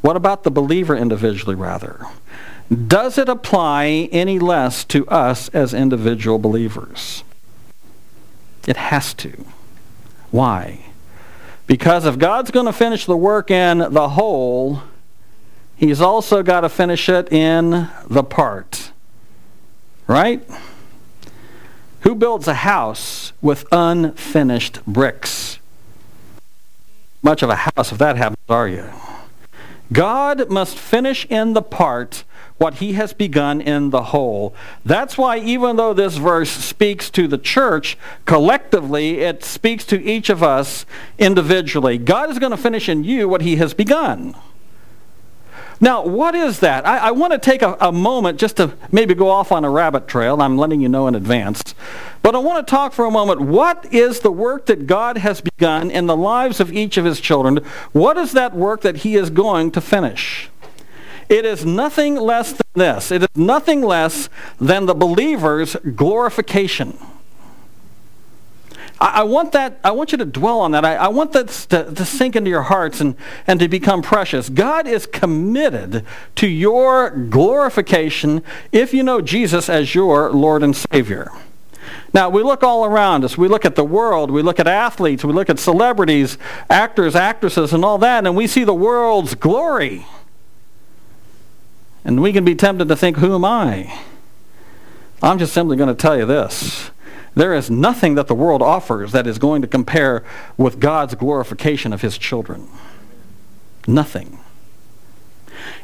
What 0.00 0.16
about 0.16 0.42
the 0.42 0.50
believer 0.50 0.96
individually, 0.96 1.54
rather? 1.54 2.06
Does 2.70 3.18
it 3.18 3.28
apply 3.28 4.08
any 4.10 4.40
less 4.40 4.84
to 4.86 5.06
us 5.08 5.48
as 5.50 5.72
individual 5.72 6.38
believers? 6.38 7.22
It 8.66 8.76
has 8.76 9.14
to. 9.14 9.46
Why? 10.32 10.86
Because 11.66 12.06
if 12.06 12.18
God's 12.18 12.50
going 12.50 12.66
to 12.66 12.72
finish 12.72 13.06
the 13.06 13.16
work 13.16 13.50
in 13.50 13.78
the 13.78 14.10
whole, 14.10 14.82
He's 15.76 16.00
also 16.00 16.42
got 16.42 16.62
to 16.62 16.68
finish 16.68 17.08
it 17.08 17.30
in 17.30 17.88
the 18.08 18.22
part. 18.22 18.92
Right? 20.06 20.42
Who 22.00 22.14
builds 22.14 22.48
a 22.48 22.54
house 22.54 23.32
with 23.42 23.66
unfinished 23.72 24.84
bricks? 24.86 25.58
Much 27.22 27.42
of 27.42 27.50
a 27.50 27.56
house, 27.56 27.92
if 27.92 27.98
that 27.98 28.16
happens, 28.16 28.38
are 28.48 28.68
you? 28.68 28.88
God 29.92 30.48
must 30.48 30.78
finish 30.78 31.26
in 31.26 31.52
the 31.52 31.62
part 31.62 32.24
what 32.58 32.74
he 32.74 32.94
has 32.94 33.12
begun 33.12 33.60
in 33.60 33.90
the 33.90 34.04
whole. 34.04 34.54
That's 34.84 35.18
why 35.18 35.38
even 35.38 35.76
though 35.76 35.92
this 35.92 36.16
verse 36.16 36.50
speaks 36.50 37.10
to 37.10 37.28
the 37.28 37.38
church 37.38 37.98
collectively, 38.24 39.20
it 39.20 39.44
speaks 39.44 39.84
to 39.86 40.02
each 40.02 40.30
of 40.30 40.42
us 40.42 40.86
individually. 41.18 41.98
God 41.98 42.30
is 42.30 42.38
going 42.38 42.52
to 42.52 42.56
finish 42.56 42.88
in 42.88 43.04
you 43.04 43.28
what 43.28 43.42
he 43.42 43.56
has 43.56 43.74
begun. 43.74 44.34
Now, 45.78 46.06
what 46.06 46.34
is 46.34 46.60
that? 46.60 46.86
I, 46.86 46.98
I 46.98 47.10
want 47.10 47.34
to 47.34 47.38
take 47.38 47.60
a, 47.60 47.76
a, 47.80 47.92
moment 47.92 48.40
just 48.40 48.56
to 48.56 48.72
maybe 48.90 49.14
go 49.14 49.28
off 49.28 49.52
on 49.52 49.62
a 49.62 49.68
rabbit 49.68 50.08
trail. 50.08 50.40
I'm 50.40 50.56
letting 50.56 50.80
you 50.80 50.88
know 50.88 51.06
in 51.06 51.14
advance. 51.14 51.74
But 52.22 52.34
I 52.34 52.38
want 52.38 52.66
to 52.66 52.70
talk 52.70 52.94
for 52.94 53.04
a 53.04 53.10
moment. 53.10 53.42
What 53.42 53.92
is 53.92 54.20
the 54.20 54.32
work 54.32 54.66
that 54.66 54.86
God 54.86 55.18
has 55.18 55.42
begun 55.42 55.90
in 55.90 56.06
the 56.06 56.16
lives 56.16 56.60
of 56.60 56.72
each 56.72 56.96
of 56.96 57.04
his 57.04 57.20
children? 57.20 57.58
What 57.92 58.16
is 58.16 58.32
that 58.32 58.56
work 58.56 58.80
that 58.82 58.98
he 58.98 59.16
is 59.16 59.28
going 59.28 59.70
to 59.72 59.82
finish? 59.82 60.48
It 61.28 61.44
is 61.44 61.64
nothing 61.64 62.16
less 62.16 62.52
than 62.52 62.66
this. 62.74 63.10
It 63.10 63.22
is 63.22 63.28
nothing 63.34 63.82
less 63.82 64.28
than 64.60 64.86
the 64.86 64.94
believer's 64.94 65.76
glorification. 65.94 66.98
I, 68.98 69.24
want 69.24 69.52
that, 69.52 69.78
I 69.84 69.90
want 69.90 70.12
you 70.12 70.18
to 70.18 70.24
dwell 70.24 70.60
on 70.60 70.70
that. 70.70 70.84
I, 70.84 70.94
I 70.94 71.08
want 71.08 71.32
that 71.32 71.48
to, 71.48 71.92
to 71.92 72.04
sink 72.04 72.34
into 72.34 72.48
your 72.48 72.62
hearts 72.62 73.00
and, 73.00 73.14
and 73.46 73.60
to 73.60 73.68
become 73.68 74.00
precious. 74.00 74.48
God 74.48 74.86
is 74.86 75.06
committed 75.06 76.04
to 76.36 76.46
your 76.46 77.10
glorification 77.10 78.42
if 78.72 78.94
you 78.94 79.02
know 79.02 79.20
Jesus 79.20 79.68
as 79.68 79.94
your 79.94 80.30
Lord 80.30 80.62
and 80.62 80.74
Savior. 80.74 81.30
Now, 82.14 82.30
we 82.30 82.42
look 82.42 82.62
all 82.62 82.86
around 82.86 83.24
us. 83.24 83.36
We 83.36 83.48
look 83.48 83.66
at 83.66 83.74
the 83.74 83.84
world. 83.84 84.30
We 84.30 84.40
look 84.40 84.58
at 84.58 84.66
athletes. 84.66 85.24
We 85.24 85.34
look 85.34 85.50
at 85.50 85.58
celebrities, 85.58 86.38
actors, 86.70 87.14
actresses, 87.14 87.74
and 87.74 87.84
all 87.84 87.98
that, 87.98 88.26
and 88.26 88.34
we 88.34 88.46
see 88.46 88.64
the 88.64 88.74
world's 88.74 89.34
glory. 89.34 90.06
And 92.06 92.22
we 92.22 92.32
can 92.32 92.44
be 92.44 92.54
tempted 92.54 92.86
to 92.86 92.94
think, 92.94 93.16
who 93.16 93.34
am 93.34 93.44
I? 93.44 94.00
I'm 95.20 95.40
just 95.40 95.52
simply 95.52 95.76
going 95.76 95.88
to 95.88 95.94
tell 95.94 96.16
you 96.16 96.24
this. 96.24 96.92
There 97.34 97.52
is 97.52 97.68
nothing 97.68 98.14
that 98.14 98.28
the 98.28 98.34
world 98.34 98.62
offers 98.62 99.10
that 99.10 99.26
is 99.26 99.38
going 99.38 99.60
to 99.62 99.68
compare 99.68 100.24
with 100.56 100.78
God's 100.78 101.16
glorification 101.16 101.92
of 101.92 102.02
his 102.02 102.16
children. 102.16 102.68
Nothing. 103.88 104.38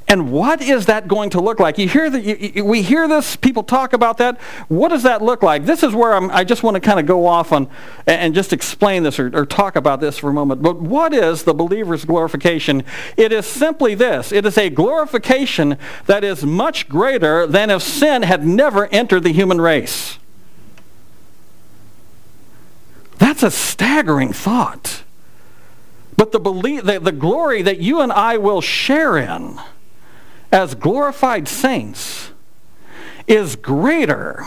And 0.09 0.33
what 0.33 0.61
is 0.61 0.87
that 0.87 1.09
going 1.09 1.31
to 1.31 1.41
look 1.41 1.61
like? 1.61 1.79
You 1.79 1.89
hear 1.89 2.11
that 2.11 2.21
you, 2.23 2.65
we 2.65 2.83
hear 2.83 3.09
this, 3.09 3.37
people 3.37 3.63
talk 3.63 3.93
about 3.93 4.19
that. 4.19 4.41
What 4.69 4.89
does 4.89 5.05
that 5.05 5.23
look 5.23 5.43
like? 5.43 5.65
This 5.65 5.83
is 5.83 5.95
where 5.95 6.13
I'm, 6.15 6.31
i 6.31 6.45
just 6.45 6.63
want 6.63 6.75
to 6.75 6.81
kind 6.81 7.01
of 7.01 7.07
go 7.07 7.27
off 7.27 7.53
on 7.53 7.69
and 8.07 8.35
just 8.35 8.53
explain 8.53 9.05
this 9.05 9.19
or, 9.19 9.31
or 9.35 9.47
talk 9.47 9.77
about 9.77 10.01
this 10.01 10.19
for 10.19 10.31
a 10.31 10.33
moment. 10.33 10.63
But 10.63 10.81
what 10.81 11.15
is 11.15 11.45
the 11.45 11.55
believer's 11.55 12.05
glorification? 12.05 12.85
It 13.17 13.33
is 13.33 13.47
simply 13.47 13.95
this. 13.95 14.33
It 14.33 14.45
is 14.45 14.59
a 14.59 14.71
glorification 14.71 15.79
that 16.07 16.25
is 16.25 16.45
much 16.45 16.89
greater 16.89 17.47
than 17.47 17.71
if 17.71 17.83
sin 17.83 18.23
had 18.23 18.45
never 18.45 18.87
entered 18.89 19.23
the 19.23 19.33
human 19.33 19.61
race. 19.61 20.19
That's 23.19 23.43
a 23.43 23.51
staggering 23.51 24.33
thought. 24.33 25.05
But 26.17 26.33
the, 26.33 26.41
belief, 26.41 26.85
the, 26.85 27.01
the 27.01 27.13
glory 27.13 27.63
that 27.63 27.79
you 27.79 28.01
and 28.01 28.13
I 28.13 28.37
will 28.37 28.61
share 28.61 29.17
in 29.17 29.61
as 30.53 30.75
glorified 30.75 31.49
saints 31.49 32.31
is 33.27 33.57
greater 33.57 34.45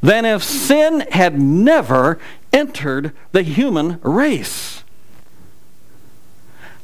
than 0.00 0.24
if 0.24 0.42
sin 0.42 1.00
had 1.12 1.40
never 1.40 2.18
entered 2.52 3.12
the 3.32 3.42
human 3.42 4.00
race. 4.02 4.82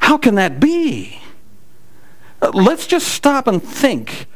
How 0.01 0.19
can 0.19 0.37
that 0.37 0.61
be? 0.61 1.21
Let's 2.55 2.87
just 2.87 3.09
stop 3.09 3.47
and 3.47 3.63
think 3.63 4.27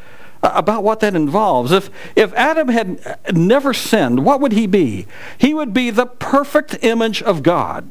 about 0.42 0.82
what 0.82 1.00
that 1.00 1.14
involves. 1.14 1.70
If, 1.70 1.88
if 2.16 2.32
Adam 2.34 2.68
had 2.68 3.18
never 3.32 3.72
sinned, 3.72 4.24
what 4.24 4.40
would 4.40 4.52
he 4.52 4.66
be? 4.66 5.06
He 5.38 5.54
would 5.54 5.72
be 5.72 5.90
the 5.90 6.06
perfect 6.06 6.78
image 6.82 7.22
of 7.22 7.42
God. 7.42 7.88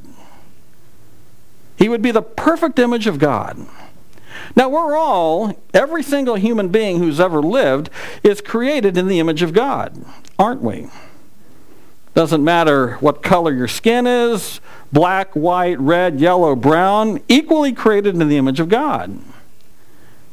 He 1.78 1.88
would 1.88 2.02
be 2.02 2.12
the 2.12 2.22
perfect 2.22 2.78
image 2.78 3.08
of 3.08 3.20
God. 3.20 3.66
Now, 4.56 4.70
we're 4.70 4.96
all, 4.96 5.58
every 5.74 6.04
single 6.04 6.36
human 6.36 6.70
being 6.70 7.00
who's 7.00 7.20
ever 7.20 7.42
lived, 7.42 7.90
is 8.24 8.42
created 8.42 8.98
in 8.98 9.08
the 9.08 9.20
image 9.20 9.42
of 9.42 9.54
God, 9.54 10.04
aren't 10.38 10.62
we? 10.62 10.90
Doesn't 12.14 12.44
matter 12.44 12.96
what 12.96 13.24
color 13.24 13.54
your 13.54 13.70
skin 13.70 14.06
is 14.06 14.60
black, 14.92 15.34
white, 15.34 15.80
red, 15.80 16.20
yellow, 16.20 16.56
brown 16.56 17.22
equally 17.30 17.72
created 17.72 18.20
in 18.20 18.28
the 18.28 18.38
image 18.38 18.60
of 18.60 18.68
God. 18.68 19.18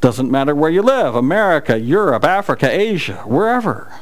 Doesn't 0.01 0.31
matter 0.31 0.55
where 0.55 0.69
you 0.69 0.81
live 0.81 1.15
America, 1.15 1.79
Europe, 1.79 2.23
Africa, 2.23 2.69
Asia, 2.69 3.23
wherever. 3.25 3.93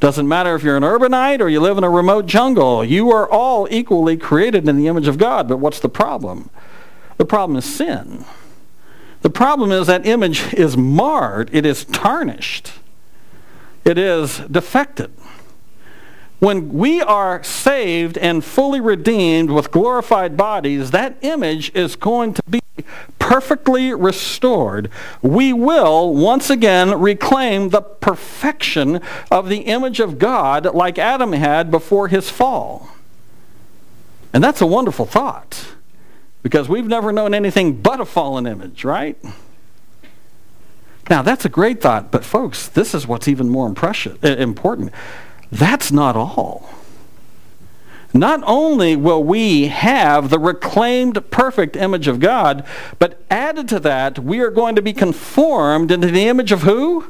Doesn't 0.00 0.28
matter 0.28 0.54
if 0.54 0.62
you're 0.62 0.76
an 0.76 0.84
urbanite 0.84 1.40
or 1.40 1.48
you 1.48 1.60
live 1.60 1.76
in 1.76 1.84
a 1.84 1.90
remote 1.90 2.26
jungle. 2.26 2.84
You 2.84 3.10
are 3.10 3.28
all 3.28 3.66
equally 3.70 4.16
created 4.16 4.68
in 4.68 4.76
the 4.76 4.86
image 4.86 5.08
of 5.08 5.18
God. 5.18 5.48
But 5.48 5.56
what's 5.56 5.80
the 5.80 5.88
problem? 5.88 6.50
The 7.16 7.24
problem 7.24 7.56
is 7.56 7.64
sin. 7.64 8.24
The 9.22 9.30
problem 9.30 9.72
is 9.72 9.86
that 9.88 10.06
image 10.06 10.54
is 10.54 10.76
marred, 10.76 11.50
it 11.52 11.66
is 11.66 11.84
tarnished, 11.84 12.72
it 13.84 13.98
is 13.98 14.38
defected. 14.38 15.12
When 16.38 16.72
we 16.72 17.00
are 17.02 17.42
saved 17.42 18.16
and 18.16 18.44
fully 18.44 18.80
redeemed 18.80 19.50
with 19.50 19.72
glorified 19.72 20.36
bodies, 20.36 20.92
that 20.92 21.16
image 21.22 21.74
is 21.74 21.96
going 21.96 22.34
to 22.34 22.42
be 22.48 22.60
perfectly 23.18 23.92
restored. 23.92 24.88
We 25.20 25.52
will 25.52 26.14
once 26.14 26.48
again 26.48 27.00
reclaim 27.00 27.70
the 27.70 27.80
perfection 27.80 29.00
of 29.32 29.48
the 29.48 29.62
image 29.62 29.98
of 29.98 30.20
God 30.20 30.72
like 30.74 30.96
Adam 30.96 31.32
had 31.32 31.72
before 31.72 32.06
his 32.06 32.30
fall. 32.30 32.90
And 34.32 34.44
that's 34.44 34.60
a 34.60 34.66
wonderful 34.66 35.06
thought 35.06 35.74
because 36.42 36.68
we've 36.68 36.86
never 36.86 37.12
known 37.12 37.34
anything 37.34 37.80
but 37.80 38.00
a 38.00 38.04
fallen 38.04 38.46
image, 38.46 38.84
right? 38.84 39.16
Now, 41.10 41.22
that's 41.22 41.44
a 41.44 41.48
great 41.48 41.80
thought, 41.80 42.10
but 42.10 42.24
folks, 42.24 42.68
this 42.68 42.94
is 42.94 43.06
what's 43.06 43.28
even 43.28 43.48
more 43.48 43.66
uh, 43.66 44.26
important. 44.26 44.92
That's 45.50 45.90
not 45.90 46.16
all. 46.16 46.68
Not 48.14 48.42
only 48.46 48.96
will 48.96 49.22
we 49.22 49.68
have 49.68 50.30
the 50.30 50.38
reclaimed 50.38 51.30
perfect 51.30 51.76
image 51.76 52.08
of 52.08 52.20
God, 52.20 52.64
but 52.98 53.22
added 53.30 53.68
to 53.68 53.80
that, 53.80 54.18
we 54.18 54.40
are 54.40 54.50
going 54.50 54.74
to 54.76 54.82
be 54.82 54.92
conformed 54.92 55.90
into 55.90 56.08
the 56.08 56.26
image 56.26 56.52
of 56.52 56.62
who? 56.62 57.06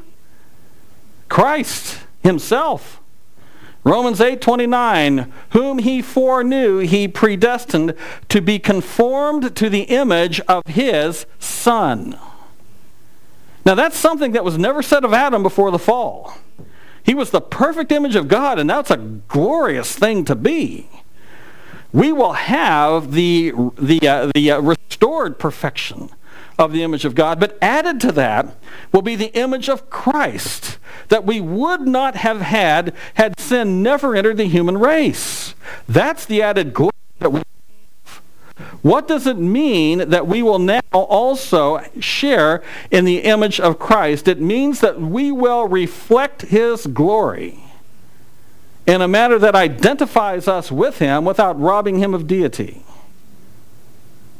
Christ 1.29 1.99
himself. 2.21 2.98
Romans 3.83 4.19
8:29, 4.19 5.31
whom 5.51 5.79
he 5.79 6.01
foreknew, 6.01 6.79
he 6.79 7.07
predestined 7.07 7.93
to 8.27 8.41
be 8.41 8.59
conformed 8.59 9.55
to 9.55 9.69
the 9.69 9.83
image 9.83 10.41
of 10.41 10.63
his 10.67 11.25
son. 11.39 12.17
Now 13.65 13.75
that's 13.75 13.97
something 13.97 14.33
that 14.33 14.43
was 14.43 14.57
never 14.57 14.81
said 14.81 15.05
of 15.05 15.13
Adam 15.13 15.43
before 15.43 15.71
the 15.71 15.79
fall. 15.79 16.33
He 17.03 17.15
was 17.15 17.31
the 17.31 17.41
perfect 17.41 17.91
image 17.91 18.15
of 18.15 18.27
God, 18.27 18.59
and 18.59 18.69
that's 18.69 18.91
a 18.91 18.97
glorious 18.97 19.95
thing 19.95 20.25
to 20.25 20.35
be. 20.35 20.87
We 21.91 22.11
will 22.11 22.33
have 22.33 23.13
the, 23.13 23.51
the, 23.77 24.07
uh, 24.07 24.31
the 24.35 24.51
uh, 24.51 24.59
restored 24.59 25.39
perfection 25.39 26.09
of 26.59 26.73
the 26.73 26.83
image 26.83 27.05
of 27.05 27.15
God, 27.15 27.39
but 27.39 27.57
added 27.61 28.01
to 28.01 28.11
that 28.11 28.55
will 28.91 29.01
be 29.01 29.15
the 29.15 29.33
image 29.33 29.69
of 29.69 29.89
Christ 29.89 30.77
that 31.07 31.25
we 31.25 31.39
would 31.39 31.81
not 31.81 32.17
have 32.17 32.41
had 32.41 32.93
had 33.15 33.39
sin 33.39 33.81
never 33.81 34.15
entered 34.15 34.37
the 34.37 34.43
human 34.43 34.77
race. 34.77 35.55
That's 35.87 36.25
the 36.25 36.41
added 36.41 36.73
glory 36.73 36.91
that 37.19 37.31
we 37.31 37.39
have. 37.39 38.21
What 38.81 39.07
does 39.07 39.25
it 39.25 39.37
mean 39.37 40.09
that 40.09 40.27
we 40.27 40.43
will 40.43 40.59
now 40.59 40.81
also 40.91 41.81
share 41.99 42.61
in 42.91 43.05
the 43.05 43.19
image 43.19 43.59
of 43.59 43.79
Christ? 43.79 44.27
It 44.27 44.41
means 44.41 44.81
that 44.81 44.99
we 44.99 45.31
will 45.31 45.67
reflect 45.67 46.43
his 46.43 46.87
glory 46.87 47.63
in 48.85 49.01
a 49.01 49.07
manner 49.07 49.39
that 49.39 49.55
identifies 49.55 50.47
us 50.47 50.71
with 50.71 50.99
him 50.99 51.23
without 51.23 51.59
robbing 51.59 51.99
him 51.99 52.13
of 52.13 52.27
deity. 52.27 52.83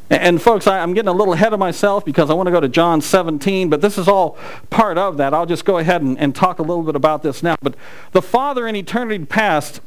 And 0.10 0.42
folks, 0.42 0.66
I'm 0.66 0.94
getting 0.94 1.10
a 1.10 1.14
little 1.14 1.34
ahead 1.34 1.54
of 1.54 1.60
myself 1.60 2.04
because 2.04 2.32
I 2.32 2.34
want 2.34 2.48
to 2.48 2.52
go 2.52 2.60
to 2.60 2.68
John 2.68 3.00
17, 3.00 3.70
but 3.70 3.82
this 3.82 3.98
is 3.98 4.08
all 4.08 4.38
part 4.72 4.98
of 4.98 5.18
that. 5.18 5.36
I'll 5.36 5.46
just 5.46 5.66
go 5.66 5.78
ahead 5.78 6.02
and, 6.02 6.18
and 6.18 6.34
talk 6.34 6.58
a 6.58 6.64
little 6.64 6.82
bit 6.82 6.96
about 6.96 7.22
this 7.22 7.44
now. 7.44 7.56
But 7.62 7.76
the 8.12 8.22
Father 8.22 8.68
in 8.68 8.76
eternity 8.76 9.24
past 9.26 9.82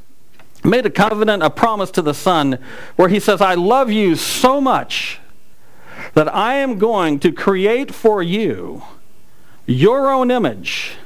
made 0.63 0.87
a 0.87 0.91
covenant, 0.91 1.43
a 1.43 1.51
promise 1.51 1.91
to 1.93 2.03
the 2.03 2.15
Son, 2.15 2.59
where 2.95 3.09
he 3.09 3.19
says, 3.19 3.41
I 3.41 3.55
love 3.55 3.91
you 3.91 4.15
so 4.15 4.61
much 4.61 5.19
that 6.15 6.33
I 6.33 6.55
am 6.55 6.79
going 6.79 7.19
to 7.21 7.33
create 7.33 7.93
for 7.93 8.23
you 8.23 8.83
your 9.67 10.11
own 10.11 10.31
image, 10.31 10.97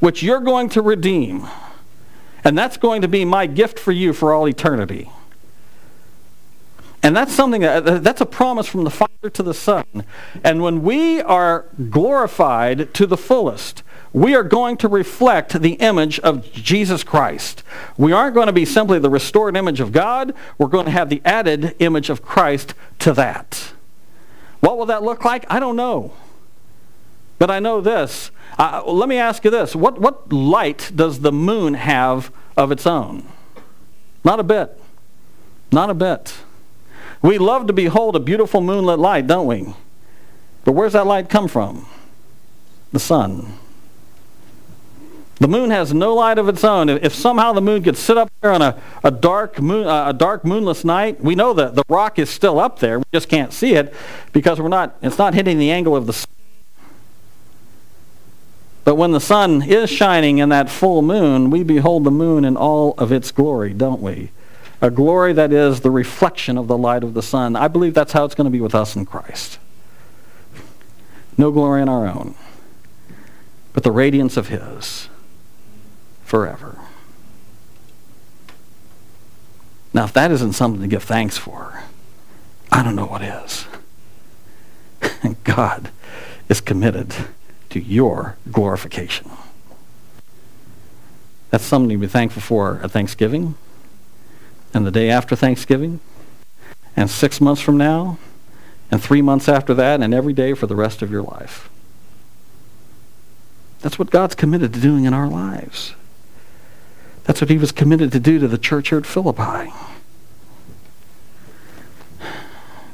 which 0.00 0.22
you're 0.22 0.40
going 0.40 0.68
to 0.70 0.82
redeem. 0.82 1.46
And 2.44 2.56
that's 2.56 2.76
going 2.76 3.00
to 3.02 3.08
be 3.08 3.24
my 3.24 3.46
gift 3.46 3.78
for 3.78 3.92
you 3.92 4.12
for 4.12 4.34
all 4.34 4.46
eternity. 4.46 5.10
And 7.06 7.14
that's 7.14 7.32
something 7.32 7.60
that, 7.60 8.02
that's 8.02 8.20
a 8.20 8.26
promise 8.26 8.66
from 8.66 8.82
the 8.82 8.90
Father 8.90 9.30
to 9.30 9.42
the 9.44 9.54
Son. 9.54 9.84
And 10.42 10.60
when 10.60 10.82
we 10.82 11.22
are 11.22 11.66
glorified 11.88 12.92
to 12.94 13.06
the 13.06 13.16
fullest, 13.16 13.84
we 14.12 14.34
are 14.34 14.42
going 14.42 14.76
to 14.78 14.88
reflect 14.88 15.62
the 15.62 15.74
image 15.74 16.18
of 16.18 16.52
Jesus 16.52 17.04
Christ. 17.04 17.62
We 17.96 18.10
aren't 18.10 18.34
going 18.34 18.48
to 18.48 18.52
be 18.52 18.64
simply 18.64 18.98
the 18.98 19.08
restored 19.08 19.56
image 19.56 19.78
of 19.78 19.92
God. 19.92 20.34
We're 20.58 20.66
going 20.66 20.86
to 20.86 20.90
have 20.90 21.08
the 21.08 21.22
added 21.24 21.76
image 21.78 22.10
of 22.10 22.22
Christ 22.22 22.74
to 22.98 23.12
that. 23.12 23.72
What 24.58 24.76
will 24.76 24.86
that 24.86 25.04
look 25.04 25.24
like? 25.24 25.46
I 25.48 25.60
don't 25.60 25.76
know. 25.76 26.12
But 27.38 27.52
I 27.52 27.60
know 27.60 27.80
this. 27.80 28.32
Uh, 28.58 28.82
let 28.84 29.08
me 29.08 29.16
ask 29.16 29.44
you 29.44 29.52
this. 29.52 29.76
What, 29.76 30.00
what 30.00 30.32
light 30.32 30.90
does 30.92 31.20
the 31.20 31.30
moon 31.30 31.74
have 31.74 32.32
of 32.56 32.72
its 32.72 32.84
own? 32.84 33.28
Not 34.24 34.40
a 34.40 34.42
bit. 34.42 34.76
Not 35.70 35.88
a 35.88 35.94
bit. 35.94 36.34
We 37.22 37.38
love 37.38 37.66
to 37.66 37.72
behold 37.72 38.16
a 38.16 38.20
beautiful 38.20 38.60
moonlit 38.60 38.98
light, 38.98 39.26
don't 39.26 39.46
we? 39.46 39.74
But 40.64 40.72
where's 40.72 40.92
that 40.92 41.06
light 41.06 41.28
come 41.28 41.48
from? 41.48 41.86
The 42.92 42.98
sun. 42.98 43.54
The 45.38 45.48
moon 45.48 45.70
has 45.70 45.92
no 45.92 46.14
light 46.14 46.38
of 46.38 46.48
its 46.48 46.64
own. 46.64 46.88
If 46.88 47.14
somehow 47.14 47.52
the 47.52 47.60
moon 47.60 47.82
could 47.82 47.96
sit 47.96 48.16
up 48.16 48.30
there 48.40 48.52
on 48.52 48.62
a, 48.62 48.80
a, 49.04 49.10
dark, 49.10 49.60
moon, 49.60 49.86
uh, 49.86 50.08
a 50.08 50.12
dark 50.14 50.44
moonless 50.46 50.82
night, 50.82 51.20
we 51.20 51.34
know 51.34 51.52
that 51.52 51.74
the 51.74 51.84
rock 51.88 52.18
is 52.18 52.30
still 52.30 52.58
up 52.58 52.78
there. 52.78 52.98
We 52.98 53.04
just 53.12 53.28
can't 53.28 53.52
see 53.52 53.74
it 53.74 53.92
because 54.32 54.58
we're 54.58 54.68
not, 54.68 54.96
it's 55.02 55.18
not 55.18 55.34
hitting 55.34 55.58
the 55.58 55.70
angle 55.70 55.94
of 55.94 56.06
the 56.06 56.14
sun. 56.14 56.30
But 58.84 58.94
when 58.94 59.10
the 59.10 59.20
sun 59.20 59.62
is 59.62 59.90
shining 59.90 60.38
in 60.38 60.48
that 60.50 60.70
full 60.70 61.02
moon, 61.02 61.50
we 61.50 61.64
behold 61.64 62.04
the 62.04 62.10
moon 62.10 62.44
in 62.44 62.56
all 62.56 62.94
of 62.96 63.12
its 63.12 63.30
glory, 63.30 63.74
don't 63.74 64.00
we? 64.00 64.30
A 64.80 64.90
glory 64.90 65.32
that 65.32 65.52
is 65.52 65.80
the 65.80 65.90
reflection 65.90 66.58
of 66.58 66.68
the 66.68 66.76
light 66.76 67.02
of 67.02 67.14
the 67.14 67.22
sun. 67.22 67.56
I 67.56 67.68
believe 67.68 67.94
that's 67.94 68.12
how 68.12 68.24
it's 68.24 68.34
going 68.34 68.44
to 68.44 68.50
be 68.50 68.60
with 68.60 68.74
us 68.74 68.94
in 68.94 69.06
Christ. 69.06 69.58
No 71.38 71.50
glory 71.50 71.82
in 71.82 71.88
our 71.88 72.06
own, 72.06 72.34
but 73.72 73.82
the 73.82 73.90
radiance 73.90 74.36
of 74.36 74.48
His 74.48 75.08
forever. 76.24 76.78
Now, 79.92 80.04
if 80.04 80.12
that 80.12 80.30
isn't 80.30 80.52
something 80.52 80.82
to 80.82 80.88
give 80.88 81.04
thanks 81.04 81.38
for, 81.38 81.82
I 82.70 82.82
don't 82.82 82.96
know 82.96 83.06
what 83.06 83.22
is. 83.22 83.64
And 85.22 85.42
God 85.44 85.90
is 86.48 86.60
committed 86.60 87.14
to 87.70 87.80
your 87.80 88.36
glorification. 88.50 89.30
That's 91.50 91.64
something 91.64 91.88
to 91.88 91.98
be 91.98 92.06
thankful 92.06 92.42
for 92.42 92.80
at 92.82 92.90
Thanksgiving, 92.90 93.54
and 94.74 94.86
the 94.86 94.90
day 94.90 95.10
after 95.10 95.36
Thanksgiving, 95.36 96.00
and 96.96 97.10
six 97.10 97.40
months 97.40 97.60
from 97.60 97.76
now, 97.76 98.18
and 98.90 99.02
three 99.02 99.22
months 99.22 99.48
after 99.48 99.74
that, 99.74 100.00
and 100.00 100.14
every 100.14 100.32
day 100.32 100.54
for 100.54 100.66
the 100.66 100.76
rest 100.76 101.02
of 101.02 101.10
your 101.10 101.22
life. 101.22 101.68
That's 103.80 103.98
what 103.98 104.10
God's 104.10 104.34
committed 104.34 104.72
to 104.74 104.80
doing 104.80 105.04
in 105.04 105.14
our 105.14 105.28
lives. 105.28 105.94
That's 107.24 107.40
what 107.40 107.50
he 107.50 107.58
was 107.58 107.72
committed 107.72 108.12
to 108.12 108.20
do 108.20 108.38
to 108.38 108.48
the 108.48 108.58
church 108.58 108.88
here 108.88 108.98
at 108.98 109.06
Philippi. 109.06 109.72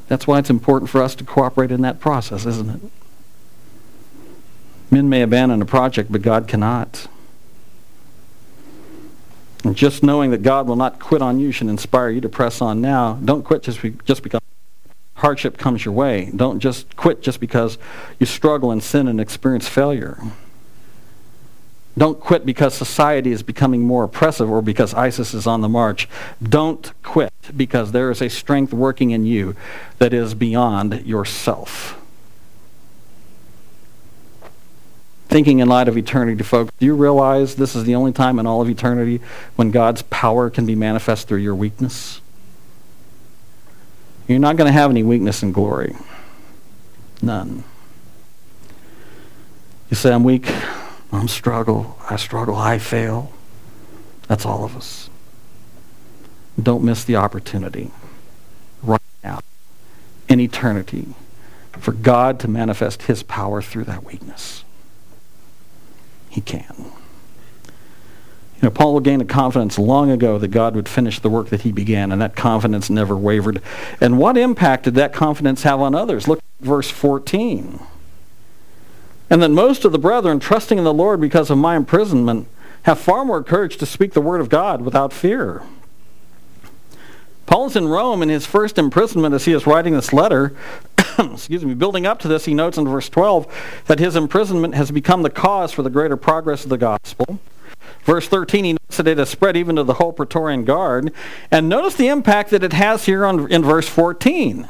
That's 0.07 0.27
why 0.27 0.39
it's 0.39 0.49
important 0.49 0.89
for 0.89 1.01
us 1.01 1.15
to 1.15 1.23
cooperate 1.23 1.71
in 1.71 1.81
that 1.81 1.99
process, 1.99 2.45
isn't 2.45 2.69
it? 2.69 2.81
Men 4.91 5.09
may 5.09 5.21
abandon 5.21 5.61
a 5.61 5.65
project, 5.65 6.11
but 6.11 6.21
God 6.21 6.47
cannot. 6.47 7.07
And 9.63 9.75
just 9.75 10.03
knowing 10.03 10.31
that 10.31 10.43
God 10.43 10.67
will 10.67 10.75
not 10.75 10.99
quit 10.99 11.21
on 11.21 11.39
you 11.39 11.51
should 11.51 11.67
inspire 11.67 12.09
you 12.09 12.21
to 12.21 12.29
press 12.29 12.61
on 12.61 12.81
now. 12.81 13.13
Don't 13.23 13.43
quit 13.43 13.63
just, 13.63 13.81
be, 13.81 13.95
just 14.05 14.21
because 14.21 14.41
hardship 15.15 15.57
comes 15.57 15.85
your 15.85 15.93
way. 15.93 16.31
Don't 16.35 16.59
just 16.59 16.95
quit 16.95 17.21
just 17.21 17.39
because 17.39 17.77
you 18.19 18.25
struggle 18.25 18.71
in 18.71 18.81
sin 18.81 19.07
and 19.07 19.21
experience 19.21 19.67
failure. 19.67 20.17
Don't 21.97 22.19
quit 22.19 22.45
because 22.45 22.73
society 22.73 23.31
is 23.31 23.43
becoming 23.43 23.81
more 23.81 24.03
oppressive 24.03 24.49
or 24.49 24.61
because 24.61 24.93
ISIS 24.95 25.33
is 25.33 25.45
on 25.45 25.61
the 25.61 25.69
march. 25.69 26.09
Don't 26.41 26.91
quit 27.03 27.31
because 27.55 27.91
there 27.91 28.09
is 28.09 28.21
a 28.21 28.29
strength 28.29 28.73
working 28.73 29.11
in 29.11 29.25
you 29.25 29.55
that 29.99 30.11
is 30.11 30.33
beyond 30.33 31.05
yourself. 31.05 32.02
Thinking 35.33 35.57
in 35.57 35.67
light 35.67 35.87
of 35.87 35.97
eternity, 35.97 36.43
folks, 36.43 36.71
do 36.77 36.85
you 36.85 36.93
realize 36.93 37.55
this 37.55 37.75
is 37.75 37.85
the 37.85 37.95
only 37.95 38.11
time 38.11 38.37
in 38.37 38.45
all 38.45 38.61
of 38.61 38.69
eternity 38.69 39.19
when 39.55 39.71
God's 39.71 40.03
power 40.03 40.51
can 40.51 40.67
be 40.67 40.75
manifest 40.75 41.27
through 41.27 41.39
your 41.39 41.55
weakness? 41.55 42.21
You're 44.27 44.37
not 44.37 44.57
going 44.57 44.67
to 44.67 44.71
have 44.71 44.91
any 44.91 45.01
weakness 45.01 45.41
in 45.41 45.51
glory. 45.51 45.95
None. 47.23 47.63
You 49.89 49.95
say, 49.95 50.13
I'm 50.13 50.23
weak. 50.23 50.53
I'm 51.11 51.27
struggle. 51.27 51.97
I 52.07 52.17
struggle. 52.17 52.55
I 52.55 52.77
fail. 52.77 53.33
That's 54.27 54.45
all 54.45 54.63
of 54.63 54.77
us. 54.77 55.09
Don't 56.61 56.83
miss 56.83 57.03
the 57.03 57.15
opportunity 57.15 57.89
right 58.83 59.01
now 59.23 59.39
in 60.29 60.39
eternity 60.39 61.15
for 61.71 61.91
God 61.91 62.39
to 62.41 62.47
manifest 62.47 63.01
his 63.01 63.23
power 63.23 63.63
through 63.63 63.85
that 63.85 64.03
weakness. 64.03 64.63
He 66.33 66.41
can. 66.41 66.73
You 68.55 68.63
know, 68.63 68.71
Paul 68.71 68.99
gained 68.99 69.21
a 69.21 69.25
confidence 69.25 69.77
long 69.77 70.09
ago 70.09 70.37
that 70.37 70.49
God 70.49 70.75
would 70.75 70.89
finish 70.89 71.19
the 71.19 71.29
work 71.29 71.49
that 71.49 71.61
he 71.61 71.71
began, 71.71 72.11
and 72.11 72.21
that 72.21 72.35
confidence 72.35 72.89
never 72.89 73.15
wavered. 73.15 73.61
And 73.99 74.17
what 74.17 74.37
impact 74.37 74.85
did 74.85 74.95
that 74.95 75.13
confidence 75.13 75.63
have 75.63 75.79
on 75.79 75.95
others? 75.95 76.27
Look 76.27 76.39
at 76.39 76.65
verse 76.65 76.89
14 76.89 77.79
and 79.33 79.41
that 79.41 79.49
most 79.49 79.83
of 79.83 79.91
the 79.91 79.97
brethren, 79.97 80.39
trusting 80.39 80.77
in 80.77 80.83
the 80.83 80.93
Lord 80.93 81.19
because 81.19 81.49
of 81.49 81.57
my 81.57 81.75
imprisonment, 81.75 82.47
have 82.83 82.99
far 82.99 83.25
more 83.25 83.43
courage 83.43 83.77
to 83.77 83.85
speak 83.87 84.13
the 84.13 84.21
word 84.21 84.39
of 84.41 84.47
God 84.47 84.81
without 84.83 85.11
fear. 85.11 85.63
Paul's 87.45 87.75
in 87.75 87.87
Rome 87.87 88.21
in 88.21 88.29
his 88.29 88.45
first 88.45 88.77
imprisonment 88.77 89.35
as 89.35 89.45
he 89.45 89.53
is 89.53 89.67
writing 89.67 89.93
this 89.93 90.13
letter. 90.13 90.55
excuse 91.19 91.65
me, 91.65 91.73
building 91.73 92.05
up 92.05 92.19
to 92.19 92.27
this, 92.27 92.45
he 92.45 92.53
notes 92.53 92.77
in 92.77 92.87
verse 92.87 93.09
12 93.09 93.83
that 93.87 93.99
his 93.99 94.15
imprisonment 94.15 94.75
has 94.75 94.91
become 94.91 95.21
the 95.21 95.29
cause 95.29 95.71
for 95.71 95.81
the 95.81 95.89
greater 95.89 96.17
progress 96.17 96.63
of 96.63 96.69
the 96.69 96.77
gospel. 96.77 97.39
Verse 98.03 98.27
13, 98.27 98.65
he 98.65 98.73
notes 98.73 98.97
that 98.97 99.07
it 99.07 99.17
has 99.17 99.29
spread 99.29 99.55
even 99.55 99.75
to 99.75 99.83
the 99.83 99.95
whole 99.95 100.13
Praetorian 100.13 100.65
Guard. 100.65 101.13
And 101.51 101.69
notice 101.69 101.95
the 101.95 102.07
impact 102.07 102.49
that 102.51 102.63
it 102.63 102.73
has 102.73 103.05
here 103.05 103.25
on, 103.25 103.51
in 103.51 103.63
verse 103.63 103.87
14. 103.87 104.67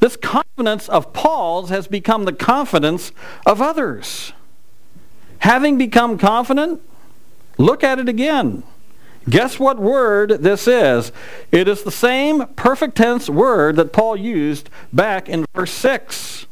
This 0.00 0.16
confidence 0.16 0.88
of 0.88 1.12
Paul's 1.12 1.70
has 1.70 1.86
become 1.86 2.24
the 2.24 2.32
confidence 2.32 3.12
of 3.46 3.62
others. 3.62 4.32
Having 5.38 5.78
become 5.78 6.18
confident, 6.18 6.80
look 7.58 7.84
at 7.84 8.00
it 8.00 8.08
again. 8.08 8.64
Guess 9.28 9.58
what 9.58 9.78
word 9.78 10.30
this 10.42 10.66
is? 10.66 11.12
It 11.52 11.68
is 11.68 11.82
the 11.82 11.90
same 11.90 12.46
perfect 12.56 12.96
tense 12.96 13.30
word 13.30 13.76
that 13.76 13.92
Paul 13.92 14.16
used 14.16 14.68
back 14.92 15.28
in 15.28 15.44
verse 15.54 15.72
6. 15.72 16.46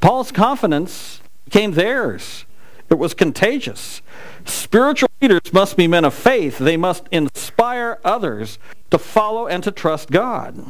Paul's 0.00 0.30
confidence 0.30 1.20
became 1.46 1.72
theirs. 1.72 2.44
It 2.90 2.98
was 2.98 3.14
contagious. 3.14 4.02
Spiritual 4.44 5.08
leaders 5.22 5.52
must 5.52 5.76
be 5.76 5.86
men 5.86 6.04
of 6.04 6.12
faith. 6.12 6.58
They 6.58 6.76
must 6.76 7.08
inspire 7.10 7.98
others 8.04 8.58
to 8.90 8.98
follow 8.98 9.46
and 9.46 9.64
to 9.64 9.70
trust 9.70 10.10
God. 10.10 10.66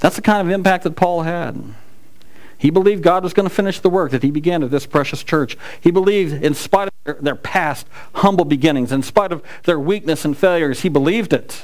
That's 0.00 0.16
the 0.16 0.22
kind 0.22 0.46
of 0.46 0.52
impact 0.52 0.84
that 0.84 0.96
Paul 0.96 1.22
had. 1.22 1.74
He 2.64 2.70
believed 2.70 3.02
God 3.02 3.22
was 3.22 3.34
going 3.34 3.46
to 3.46 3.54
finish 3.54 3.78
the 3.78 3.90
work 3.90 4.10
that 4.12 4.22
he 4.22 4.30
began 4.30 4.62
at 4.62 4.70
this 4.70 4.86
precious 4.86 5.22
church. 5.22 5.58
He 5.82 5.90
believed, 5.90 6.42
in 6.42 6.54
spite 6.54 6.88
of 6.88 6.94
their, 7.04 7.18
their, 7.20 7.34
past 7.34 7.86
humble 8.14 8.46
beginnings, 8.46 8.90
in 8.90 9.02
spite 9.02 9.32
of 9.32 9.42
their 9.64 9.78
weakness 9.78 10.24
and 10.24 10.34
failures, 10.34 10.80
he 10.80 10.88
believed 10.88 11.34
it. 11.34 11.62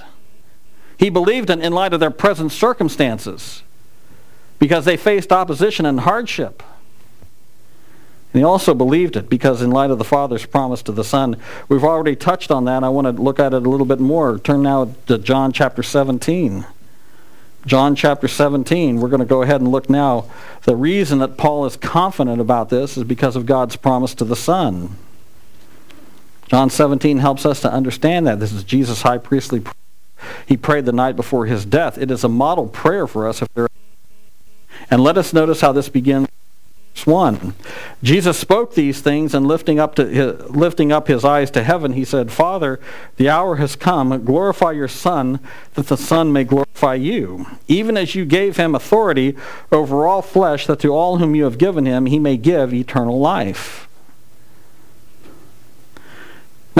He 0.98 1.08
believed 1.08 1.48
it 1.48 1.60
in 1.60 1.72
light 1.72 1.94
of 1.94 2.00
their 2.00 2.10
present 2.10 2.52
circumstances 2.52 3.62
because 4.58 4.84
they 4.84 4.98
faced 4.98 5.32
opposition 5.32 5.86
and 5.86 6.00
hardship. 6.00 6.62
And 8.34 8.40
he 8.40 8.44
also 8.44 8.74
believed 8.74 9.16
it 9.16 9.30
because 9.30 9.62
in 9.62 9.70
light 9.70 9.90
of 9.90 9.96
the 9.96 10.04
Father's 10.04 10.44
promise 10.44 10.82
to 10.82 10.92
the 10.92 11.02
Son. 11.02 11.38
We've 11.70 11.82
already 11.82 12.14
touched 12.14 12.50
on 12.50 12.66
that. 12.66 12.84
I 12.84 12.90
want 12.90 13.06
to 13.06 13.22
look 13.22 13.40
at 13.40 13.54
it 13.54 13.64
a 13.64 13.70
little 13.70 13.86
bit 13.86 14.00
more. 14.00 14.38
Turn 14.38 14.60
now 14.60 14.92
to 15.06 15.16
John 15.16 15.52
chapter 15.52 15.82
17. 15.82 16.66
John 17.66 17.94
chapter 17.94 18.26
17. 18.26 19.00
We're 19.00 19.08
going 19.08 19.20
to 19.20 19.26
go 19.26 19.42
ahead 19.42 19.60
and 19.60 19.70
look 19.70 19.90
now. 19.90 20.30
The 20.62 20.76
reason 20.76 21.18
that 21.18 21.36
Paul 21.36 21.66
is 21.66 21.76
confident 21.76 22.40
about 22.40 22.70
this 22.70 22.96
is 22.96 23.04
because 23.04 23.36
of 23.36 23.46
God's 23.46 23.76
promise 23.76 24.14
to 24.14 24.24
the 24.24 24.36
Son. 24.36 24.96
John 26.48 26.70
17 26.70 27.18
helps 27.18 27.46
us 27.46 27.60
to 27.60 27.72
understand 27.72 28.26
that. 28.26 28.40
This 28.40 28.52
is 28.52 28.64
Jesus' 28.64 29.02
high 29.02 29.18
priestly 29.18 29.60
prayer. 29.60 29.74
He 30.46 30.56
prayed 30.56 30.84
the 30.84 30.92
night 30.92 31.16
before 31.16 31.46
his 31.46 31.64
death. 31.64 31.96
It 31.96 32.10
is 32.10 32.24
a 32.24 32.28
model 32.28 32.66
prayer 32.66 33.06
for 33.06 33.28
us. 33.28 33.40
If 33.42 33.48
there, 33.54 33.68
and 34.90 35.02
let 35.02 35.16
us 35.16 35.32
notice 35.32 35.60
how 35.60 35.72
this 35.72 35.88
begins 35.88 36.28
1. 36.94 37.54
Jesus 38.02 38.38
spoke 38.38 38.74
these 38.74 39.00
things 39.00 39.34
and 39.34 39.46
lifting 39.46 39.78
up, 39.78 39.94
to 39.94 40.06
his, 40.06 40.50
lifting 40.50 40.92
up 40.92 41.08
his 41.08 41.24
eyes 41.24 41.50
to 41.52 41.62
heaven, 41.62 41.92
he 41.92 42.04
said, 42.04 42.30
Father, 42.30 42.80
the 43.16 43.28
hour 43.28 43.56
has 43.56 43.76
come. 43.76 44.24
Glorify 44.24 44.72
your 44.72 44.88
Son, 44.88 45.40
that 45.74 45.86
the 45.88 45.96
Son 45.96 46.32
may 46.32 46.44
glorify 46.44 46.94
you. 46.94 47.46
Even 47.68 47.96
as 47.96 48.14
you 48.14 48.24
gave 48.24 48.56
him 48.56 48.74
authority 48.74 49.36
over 49.72 50.06
all 50.06 50.22
flesh, 50.22 50.66
that 50.66 50.80
to 50.80 50.88
all 50.88 51.18
whom 51.18 51.34
you 51.34 51.44
have 51.44 51.58
given 51.58 51.86
him 51.86 52.06
he 52.06 52.18
may 52.18 52.36
give 52.36 52.72
eternal 52.72 53.18
life. 53.18 53.89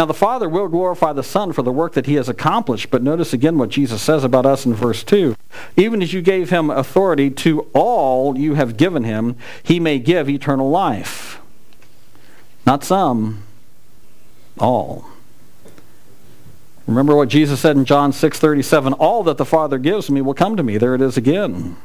Now, 0.00 0.06
the 0.06 0.14
Father 0.14 0.48
will 0.48 0.68
glorify 0.68 1.12
the 1.12 1.22
Son 1.22 1.52
for 1.52 1.60
the 1.60 1.70
work 1.70 1.92
that 1.92 2.06
he 2.06 2.14
has 2.14 2.26
accomplished, 2.26 2.90
but 2.90 3.02
notice 3.02 3.34
again 3.34 3.58
what 3.58 3.68
Jesus 3.68 4.00
says 4.00 4.24
about 4.24 4.46
us 4.46 4.64
in 4.64 4.72
verse 4.72 5.04
2. 5.04 5.36
Even 5.76 6.00
as 6.00 6.14
you 6.14 6.22
gave 6.22 6.48
him 6.48 6.70
authority 6.70 7.28
to 7.28 7.66
all 7.74 8.38
you 8.38 8.54
have 8.54 8.78
given 8.78 9.04
him, 9.04 9.36
he 9.62 9.78
may 9.78 9.98
give 9.98 10.26
eternal 10.26 10.70
life. 10.70 11.38
Not 12.64 12.82
some, 12.82 13.42
all. 14.58 15.04
Remember 16.86 17.14
what 17.14 17.28
Jesus 17.28 17.60
said 17.60 17.76
in 17.76 17.84
John 17.84 18.10
6:37, 18.10 18.94
all 18.98 19.22
that 19.24 19.36
the 19.36 19.44
Father 19.44 19.76
gives 19.76 20.08
me 20.08 20.22
will 20.22 20.32
come 20.32 20.56
to 20.56 20.62
me. 20.62 20.78
There 20.78 20.94
it 20.94 21.02
is 21.02 21.18
again. 21.18 21.76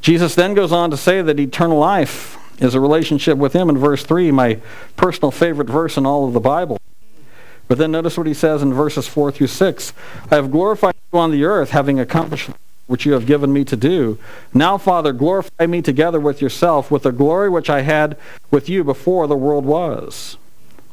Jesus 0.00 0.34
then 0.34 0.54
goes 0.54 0.72
on 0.72 0.90
to 0.90 0.96
say 0.96 1.22
that 1.22 1.38
eternal 1.38 1.78
life 1.78 2.36
is 2.62 2.74
a 2.74 2.80
relationship 2.80 3.36
with 3.36 3.52
him 3.52 3.68
in 3.68 3.76
verse 3.76 4.04
3, 4.04 4.30
my 4.30 4.60
personal 4.96 5.30
favorite 5.30 5.68
verse 5.68 5.96
in 5.96 6.06
all 6.06 6.26
of 6.26 6.32
the 6.32 6.40
Bible. 6.40 6.78
But 7.68 7.78
then 7.78 7.90
notice 7.90 8.16
what 8.16 8.26
he 8.26 8.34
says 8.34 8.62
in 8.62 8.72
verses 8.72 9.08
4 9.08 9.32
through 9.32 9.46
6. 9.48 9.92
I 10.30 10.36
have 10.36 10.50
glorified 10.50 10.94
you 11.12 11.18
on 11.18 11.30
the 11.30 11.44
earth, 11.44 11.70
having 11.70 11.98
accomplished 11.98 12.50
which 12.86 13.06
you 13.06 13.12
have 13.12 13.26
given 13.26 13.52
me 13.52 13.64
to 13.64 13.76
do. 13.76 14.18
Now, 14.52 14.76
Father, 14.76 15.12
glorify 15.12 15.66
me 15.66 15.82
together 15.82 16.20
with 16.20 16.42
yourself 16.42 16.90
with 16.90 17.04
the 17.04 17.12
glory 17.12 17.48
which 17.48 17.70
I 17.70 17.82
had 17.82 18.16
with 18.50 18.68
you 18.68 18.84
before 18.84 19.26
the 19.26 19.36
world 19.36 19.64
was. 19.64 20.36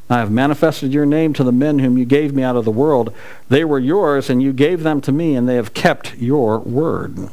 I 0.09 0.19
have 0.19 0.31
manifested 0.31 0.91
your 0.91 1.05
name 1.05 1.33
to 1.33 1.43
the 1.43 1.51
men 1.51 1.79
whom 1.79 1.97
you 1.97 2.05
gave 2.05 2.33
me 2.33 2.41
out 2.41 2.55
of 2.55 2.65
the 2.65 2.71
world. 2.71 3.13
They 3.49 3.63
were 3.63 3.79
yours, 3.79 4.29
and 4.29 4.41
you 4.41 4.53
gave 4.53 4.81
them 4.81 5.01
to 5.01 5.11
me, 5.11 5.35
and 5.35 5.47
they 5.47 5.55
have 5.55 5.73
kept 5.73 6.15
your 6.17 6.59
word. 6.59 7.29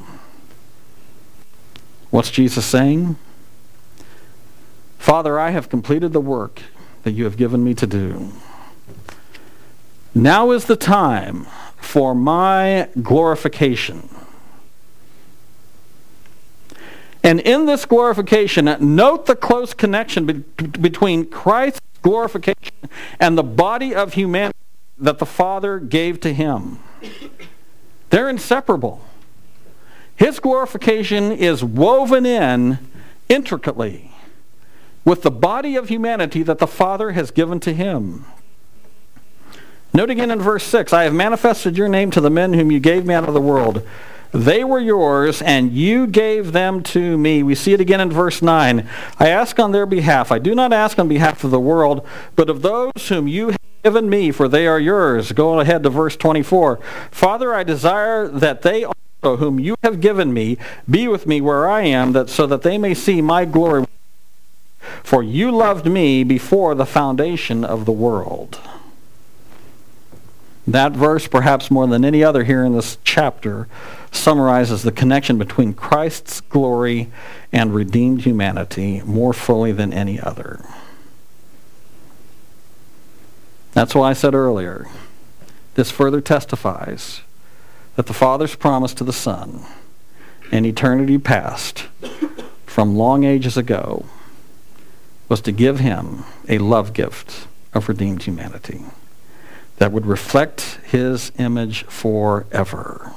What's 2.10 2.30
Jesus 2.30 2.66
saying? 2.66 3.16
Father, 4.98 5.38
I 5.38 5.50
have 5.50 5.68
completed 5.68 6.12
the 6.12 6.20
work 6.20 6.62
that 7.04 7.12
you 7.12 7.24
have 7.24 7.36
given 7.36 7.62
me 7.62 7.74
to 7.74 7.86
do. 7.86 8.32
Now 10.14 10.50
is 10.50 10.64
the 10.64 10.76
time 10.76 11.46
for 11.76 12.14
my 12.14 12.88
glorification. 13.02 14.08
And 17.22 17.40
in 17.40 17.66
this 17.66 17.84
glorification, 17.84 18.76
note 18.80 19.26
the 19.26 19.36
close 19.36 19.74
connection 19.74 20.26
be- 20.26 20.32
between 20.66 21.26
Christ's 21.26 21.80
glorification 22.02 22.74
and 23.20 23.36
the 23.36 23.42
body 23.42 23.94
of 23.94 24.14
humanity 24.14 24.56
that 24.98 25.18
the 25.18 25.26
Father 25.26 25.78
gave 25.78 26.20
to 26.20 26.32
him. 26.32 26.78
They're 28.10 28.28
inseparable. 28.28 29.04
His 30.16 30.38
glorification 30.38 31.30
is 31.30 31.62
woven 31.62 32.24
in 32.24 32.78
intricately 33.28 34.15
with 35.06 35.22
the 35.22 35.30
body 35.30 35.76
of 35.76 35.88
humanity 35.88 36.42
that 36.42 36.58
the 36.58 36.66
Father 36.66 37.12
has 37.12 37.30
given 37.30 37.60
to 37.60 37.72
him. 37.72 38.26
Note 39.94 40.10
again 40.10 40.30
in 40.30 40.40
verse 40.40 40.64
6 40.64 40.92
I 40.92 41.04
have 41.04 41.14
manifested 41.14 41.78
your 41.78 41.88
name 41.88 42.10
to 42.10 42.20
the 42.20 42.28
men 42.28 42.52
whom 42.52 42.70
you 42.70 42.80
gave 42.80 43.06
me 43.06 43.14
out 43.14 43.26
of 43.26 43.32
the 43.32 43.40
world. 43.40 43.86
They 44.32 44.64
were 44.64 44.80
yours, 44.80 45.40
and 45.40 45.72
you 45.72 46.06
gave 46.06 46.52
them 46.52 46.82
to 46.82 47.16
me. 47.16 47.42
We 47.42 47.54
see 47.54 47.72
it 47.72 47.80
again 47.80 48.00
in 48.00 48.10
verse 48.10 48.42
9. 48.42 48.86
I 49.18 49.28
ask 49.28 49.58
on 49.58 49.72
their 49.72 49.86
behalf. 49.86 50.30
I 50.30 50.38
do 50.38 50.54
not 50.54 50.72
ask 50.72 50.98
on 50.98 51.08
behalf 51.08 51.44
of 51.44 51.52
the 51.52 51.60
world, 51.60 52.06
but 52.34 52.50
of 52.50 52.60
those 52.60 53.08
whom 53.08 53.28
you 53.28 53.50
have 53.50 53.60
given 53.84 54.10
me, 54.10 54.32
for 54.32 54.48
they 54.48 54.66
are 54.66 54.80
yours. 54.80 55.32
Go 55.32 55.60
ahead 55.60 55.84
to 55.84 55.90
verse 55.90 56.16
24. 56.16 56.78
Father, 57.10 57.54
I 57.54 57.62
desire 57.62 58.28
that 58.28 58.62
they 58.62 58.84
also, 58.84 59.36
whom 59.36 59.60
you 59.60 59.76
have 59.82 60.00
given 60.00 60.34
me, 60.34 60.58
be 60.90 61.08
with 61.08 61.26
me 61.26 61.40
where 61.40 61.70
I 61.70 61.82
am, 61.82 62.12
that 62.12 62.28
so 62.28 62.46
that 62.46 62.62
they 62.62 62.76
may 62.76 62.92
see 62.92 63.22
my 63.22 63.44
glory 63.46 63.86
for 65.02 65.22
you 65.22 65.50
loved 65.50 65.86
me 65.86 66.24
before 66.24 66.74
the 66.74 66.86
foundation 66.86 67.64
of 67.64 67.84
the 67.84 67.92
world. 67.92 68.60
That 70.66 70.92
verse, 70.92 71.28
perhaps 71.28 71.70
more 71.70 71.86
than 71.86 72.04
any 72.04 72.24
other 72.24 72.42
here 72.42 72.64
in 72.64 72.72
this 72.72 72.98
chapter, 73.04 73.68
summarizes 74.10 74.82
the 74.82 74.90
connection 74.90 75.38
between 75.38 75.74
Christ's 75.74 76.40
glory 76.40 77.10
and 77.52 77.72
redeemed 77.72 78.22
humanity 78.22 79.00
more 79.04 79.32
fully 79.32 79.70
than 79.70 79.92
any 79.92 80.20
other. 80.20 80.60
That's 83.72 83.94
why 83.94 84.10
I 84.10 84.14
said 84.14 84.34
earlier, 84.34 84.88
this 85.74 85.90
further 85.90 86.20
testifies 86.20 87.20
that 87.94 88.06
the 88.06 88.14
Father's 88.14 88.56
promise 88.56 88.94
to 88.94 89.04
the 89.04 89.12
Son 89.12 89.64
in 90.50 90.64
eternity 90.64 91.18
past, 91.18 91.86
from 92.64 92.96
long 92.96 93.24
ages 93.24 93.56
ago, 93.56 94.06
was 95.28 95.40
to 95.42 95.52
give 95.52 95.80
him 95.80 96.24
a 96.48 96.58
love 96.58 96.92
gift 96.92 97.48
of 97.74 97.88
redeemed 97.88 98.22
humanity 98.22 98.82
that 99.76 99.92
would 99.92 100.06
reflect 100.06 100.78
his 100.84 101.32
image 101.38 101.84
forever. 101.84 103.12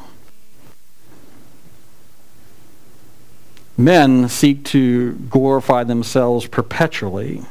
Men 3.78 4.28
seek 4.28 4.66
to 4.66 5.14
glorify 5.14 5.86
themselves 5.86 6.48
perpetually, 6.48 7.44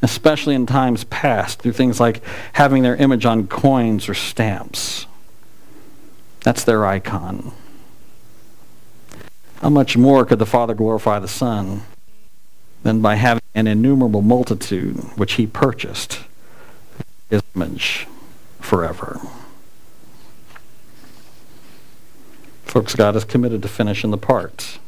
especially 0.00 0.54
in 0.54 0.64
times 0.64 1.04
past, 1.04 1.60
through 1.60 1.72
things 1.72 2.00
like 2.00 2.22
having 2.54 2.82
their 2.82 2.96
image 2.96 3.26
on 3.26 3.46
coins 3.46 4.08
or 4.08 4.14
stamps. 4.14 5.06
That's 6.40 6.64
their 6.64 6.86
icon. 6.86 7.52
How 9.60 9.68
much 9.68 9.96
more 9.96 10.24
could 10.24 10.38
the 10.38 10.46
Father 10.46 10.74
glorify 10.74 11.18
the 11.18 11.28
Son 11.28 11.82
than 12.82 13.02
by 13.02 13.16
having 13.16 13.41
an 13.54 13.66
innumerable 13.66 14.22
multitude 14.22 14.96
which 15.16 15.34
he 15.34 15.46
purchased 15.46 16.20
his 17.28 17.42
image 17.54 18.06
forever. 18.60 19.20
Folks, 22.64 22.94
God 22.94 23.16
is 23.16 23.24
committed 23.24 23.60
to 23.62 23.68
finishing 23.68 24.10
the 24.10 24.18
parts 24.18 24.78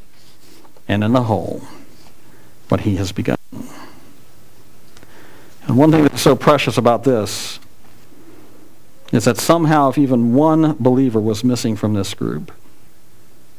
and 0.89 1.05
in 1.05 1.13
the 1.13 1.25
whole 1.25 1.63
what 2.69 2.81
he 2.81 2.97
has 2.97 3.13
begun. 3.13 3.37
And 5.67 5.77
one 5.77 5.91
thing 5.91 6.03
that's 6.03 6.23
so 6.23 6.37
precious 6.37 6.79
about 6.79 7.05
this 7.05 7.59
is 9.13 9.25
that 9.25 9.37
somehow 9.37 9.91
if 9.91 9.99
even 9.99 10.35
one 10.35 10.77
believer 10.81 11.21
was 11.21 11.45
missing 11.45 11.77
from 11.77 11.95
this 11.95 12.15
group, 12.15 12.53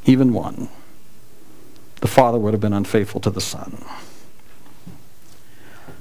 even 0.04 0.32
one, 0.32 0.68
the 2.00 2.08
Father 2.08 2.38
would 2.38 2.52
have 2.52 2.60
been 2.60 2.72
unfaithful 2.72 3.20
to 3.20 3.30
the 3.30 3.40
Son. 3.40 3.84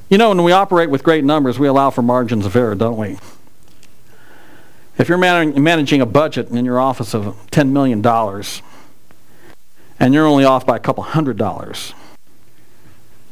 You 0.07 0.19
know, 0.19 0.29
when 0.29 0.43
we 0.43 0.51
operate 0.51 0.89
with 0.91 1.03
great 1.03 1.23
numbers, 1.23 1.57
we 1.57 1.67
allow 1.67 1.89
for 1.89 2.03
margins 2.03 2.45
of 2.45 2.55
error, 2.55 2.75
don't 2.75 2.97
we? 2.97 3.17
If 4.99 5.09
you're 5.09 5.17
man- 5.17 5.61
managing 5.61 5.99
a 5.99 6.05
budget 6.05 6.49
in 6.49 6.63
your 6.63 6.79
office 6.79 7.15
of 7.15 7.35
$10 7.51 7.69
million 7.71 8.05
and 9.99 10.13
you're 10.13 10.27
only 10.27 10.45
off 10.45 10.65
by 10.65 10.75
a 10.75 10.79
couple 10.79 11.03
hundred 11.03 11.37
dollars, 11.37 11.93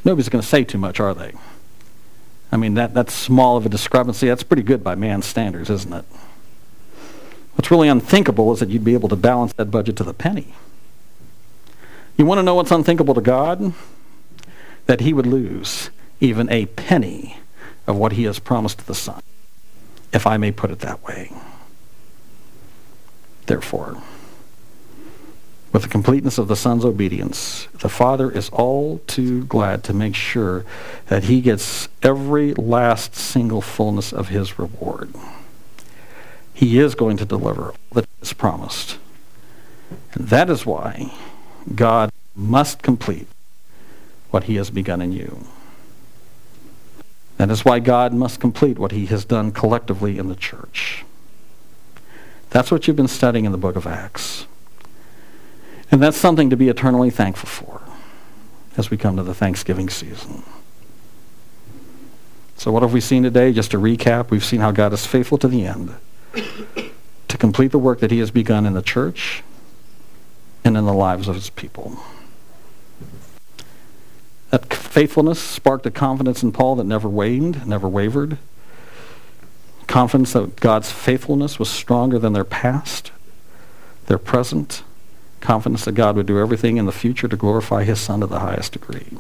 nobody's 0.04 0.30
going 0.30 0.42
to 0.42 0.48
say 0.48 0.64
too 0.64 0.80
much, 0.80 1.00
are 1.00 1.14
they? 1.14 1.34
I 2.52 2.58
mean, 2.58 2.74
that, 2.74 2.94
that's 2.94 3.14
small 3.14 3.56
of 3.56 3.66
a 3.66 3.70
discrepancy. 3.70 4.28
That's 4.28 4.44
pretty 4.44 4.64
good 4.64 4.84
by 4.84 4.96
man's 4.96 5.26
standards, 5.26 5.70
isn't 5.70 5.94
it? 5.94 6.06
What's 7.56 7.70
really 7.70 7.88
unthinkable 7.88 8.52
is 8.52 8.60
that 8.60 8.70
you'd 8.70 8.84
be 8.84 8.96
able 8.96 9.10
to 9.10 9.16
balance 9.16 9.54
that 9.54 9.66
budget 9.66 9.96
to 9.98 10.04
the 10.04 10.14
penny. 10.14 10.56
You 12.18 12.26
want 12.26 12.40
to 12.40 12.44
know 12.44 12.56
what's 12.56 12.72
unthinkable 12.72 13.14
to 13.14 13.22
God? 13.22 13.74
That 14.88 15.02
he 15.02 15.14
would 15.14 15.28
lose 15.28 15.92
even 16.24 16.50
a 16.50 16.66
penny 16.68 17.38
of 17.86 17.98
what 17.98 18.14
he 18.14 18.24
has 18.24 18.40
promised 18.40 18.88
the 18.88 18.96
Son, 18.96 19.22
if 20.14 20.26
I 20.26 20.38
may 20.38 20.52
put 20.52 20.72
it 20.72 20.80
that 20.80 21.04
way. 21.04 21.32
Therefore, 23.46 24.02
with 25.74 25.82
the 25.82 25.90
completeness 25.90 26.38
of 26.38 26.48
the 26.48 26.56
Son's 26.56 26.86
obedience, 26.86 27.68
the 27.74 27.90
Father 27.90 28.32
is 28.32 28.48
all 28.50 29.00
too 29.06 29.44
glad 29.46 29.84
to 29.84 29.94
make 29.94 30.16
sure 30.16 30.64
that 31.08 31.26
he 31.26 31.42
gets 31.42 31.90
every 32.02 32.54
last 32.54 33.16
single 33.16 33.60
fullness 33.60 34.14
of 34.14 34.30
his 34.30 34.58
reward. 34.58 35.14
He 36.54 36.80
is 36.80 36.96
going 36.96 37.18
to 37.18 37.26
deliver 37.26 37.72
all 37.72 37.76
that 37.92 38.08
is 38.22 38.32
promised. 38.32 38.98
And 40.14 40.30
that 40.30 40.50
is 40.50 40.66
why 40.66 41.12
God 41.76 42.12
must 42.34 42.82
complete 42.82 43.28
what 44.30 44.46
he 44.46 44.56
has 44.56 44.70
begun 44.70 45.02
in 45.02 45.12
you. 45.12 45.48
That 47.44 47.52
is 47.52 47.66
why 47.66 47.80
God 47.80 48.14
must 48.14 48.39
complete 48.39 48.80
what 48.80 48.94
he 48.94 49.08
has 49.08 49.26
done 49.26 49.52
collectively 49.52 50.18
in 50.18 50.30
the 50.30 50.36
church. 50.36 51.04
That's 52.52 52.72
what 52.72 52.88
you've 52.88 52.96
been 52.96 53.10
studying 53.10 53.44
in 53.44 53.52
the 53.52 53.58
book 53.58 53.76
of 53.76 53.86
Acts. 53.86 54.48
And 55.91 56.02
that's 56.02 56.16
something 56.16 56.50
to 56.52 56.56
be 56.56 56.70
eternally 56.70 57.10
thankful 57.10 57.50
for 57.50 57.82
as 58.78 58.89
we 58.89 58.96
come 58.96 59.18
to 59.18 59.24
the 59.24 59.34
Thanksgiving 59.34 59.89
season. 59.89 60.44
So, 62.56 62.72
what 62.72 62.82
have 62.82 62.94
we 62.94 63.02
seen 63.02 63.24
today? 63.24 63.52
Just 63.52 63.72
to 63.72 63.78
recap, 63.78 64.30
we've 64.30 64.46
seen 64.46 64.62
how 64.62 64.72
God 64.72 64.94
is 64.94 65.06
faithful 65.06 65.38
to 65.39 65.50
the 65.50 65.66
end 65.66 65.96
to 67.28 67.38
complete 67.38 67.74
the 67.74 67.78
work 67.78 68.00
that 68.00 68.10
he 68.10 68.20
has 68.20 68.32
begun 68.32 68.66
in 68.66 68.72
the 68.72 68.82
church 68.82 69.44
and 70.64 70.78
in 70.78 70.86
the 70.86 70.94
lives 70.94 71.28
of 71.28 71.36
his 71.36 71.50
people. 71.50 72.02
That 74.54 74.72
faithfulness 74.72 75.39
sparked 75.39 75.84
a 75.88 75.89
confidence 75.89 76.43
in 76.43 76.51
Paul 76.51 76.76
that 76.76 76.84
never 76.84 77.10
waned, 77.10 77.66
never 77.66 77.89
wavered. 77.89 78.38
Confidence 79.88 80.34
that 80.34 80.58
God's 80.58 80.91
faithfulness 80.91 81.58
was 81.58 81.70
stronger 81.70 82.20
than 82.20 82.34
their 82.34 82.43
past, 82.43 83.12
their 84.06 84.20
present. 84.20 84.84
Confidence 85.41 85.86
that 85.86 85.93
God 85.93 86.16
would 86.16 86.28
do 86.28 86.38
everything 86.38 86.78
in 86.78 86.86
the 86.86 86.91
future 86.91 87.28
to 87.28 87.36
glorify 87.36 87.84
his 87.84 87.99
Son 87.99 88.20
to 88.20 88.28
the 88.28 88.41
highest 88.41 88.74
degree. 88.74 89.18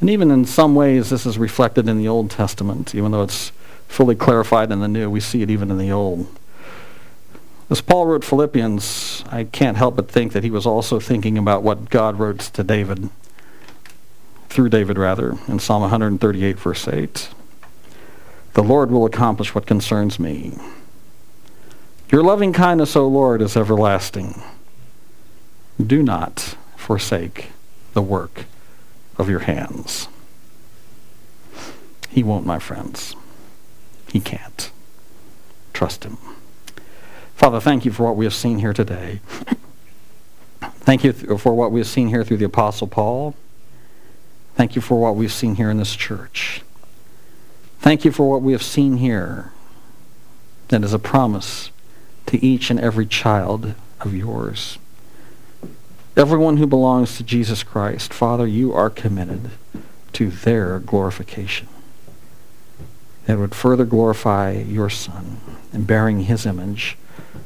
And 0.00 0.10
even 0.10 0.32
in 0.32 0.44
some 0.44 0.74
ways, 0.74 1.10
this 1.10 1.24
is 1.24 1.38
reflected 1.38 1.88
in 1.88 1.96
the 1.96 2.08
Old 2.08 2.28
Testament, 2.28 2.92
even 2.92 3.12
though 3.12 3.22
it's 3.22 3.52
fully 3.86 4.16
clarified 4.16 4.72
in 4.72 4.80
the 4.80 4.88
New. 4.88 5.08
We 5.08 5.20
see 5.20 5.42
it 5.42 5.50
even 5.50 5.70
in 5.70 5.78
the 5.78 5.92
Old. 5.92 6.26
As 7.70 7.80
Paul 7.80 8.06
wrote 8.06 8.24
Philippians, 8.24 9.24
I 9.30 9.44
can't 9.44 9.76
help 9.76 9.96
but 9.96 10.10
think 10.10 10.32
that 10.32 10.44
he 10.44 10.50
was 10.50 10.66
also 10.66 11.00
thinking 11.00 11.38
about 11.38 11.62
what 11.62 11.88
God 11.88 12.18
wrote 12.18 12.40
to 12.40 12.62
David, 12.62 13.08
through 14.48 14.68
David 14.68 14.98
rather, 14.98 15.38
in 15.48 15.58
Psalm 15.58 15.80
138, 15.80 16.58
verse 16.58 16.86
8. 16.86 17.30
The 18.54 18.62
Lord 18.62 18.90
will 18.90 19.06
accomplish 19.06 19.54
what 19.54 19.64
concerns 19.64 20.18
me. 20.18 20.58
Your 22.10 22.22
loving 22.22 22.52
kindness, 22.52 22.94
O 22.94 23.08
Lord, 23.08 23.40
is 23.40 23.56
everlasting. 23.56 24.42
Do 25.84 26.02
not 26.02 26.56
forsake 26.76 27.52
the 27.94 28.02
work 28.02 28.44
of 29.16 29.30
your 29.30 29.40
hands. 29.40 30.08
He 32.10 32.22
won't, 32.22 32.44
my 32.44 32.58
friends. 32.58 33.16
He 34.12 34.20
can't. 34.20 34.70
Trust 35.72 36.04
him. 36.04 36.18
Father, 37.34 37.60
thank 37.60 37.84
you 37.84 37.92
for 37.92 38.04
what 38.04 38.16
we 38.16 38.24
have 38.24 38.34
seen 38.34 38.58
here 38.58 38.72
today. 38.72 39.20
Thank 40.60 41.04
you 41.04 41.12
for 41.12 41.54
what 41.54 41.72
we 41.72 41.80
have 41.80 41.86
seen 41.86 42.08
here 42.08 42.24
through 42.24 42.38
the 42.38 42.44
Apostle 42.44 42.86
Paul. 42.86 43.34
Thank 44.54 44.76
you 44.76 44.82
for 44.82 45.00
what 45.00 45.16
we've 45.16 45.32
seen 45.32 45.54
here 45.54 45.70
in 45.70 45.78
this 45.78 45.96
church. 45.96 46.62
Thank 47.80 48.04
you 48.04 48.12
for 48.12 48.30
what 48.30 48.42
we 48.42 48.52
have 48.52 48.62
seen 48.62 48.98
here 48.98 49.52
that 50.68 50.84
is 50.84 50.92
a 50.92 50.98
promise 50.98 51.70
to 52.26 52.44
each 52.44 52.70
and 52.70 52.78
every 52.80 53.06
child 53.06 53.74
of 54.00 54.14
yours. 54.14 54.78
Everyone 56.16 56.58
who 56.58 56.66
belongs 56.66 57.16
to 57.16 57.24
Jesus 57.24 57.62
Christ, 57.62 58.12
Father, 58.12 58.46
you 58.46 58.72
are 58.72 58.90
committed 58.90 59.50
to 60.12 60.30
their 60.30 60.78
glorification. 60.78 61.68
That 63.26 63.38
would 63.38 63.54
further 63.54 63.84
glorify 63.84 64.52
your 64.52 64.90
Son 64.90 65.40
in 65.72 65.84
bearing 65.84 66.22
his 66.24 66.44
image 66.44 66.96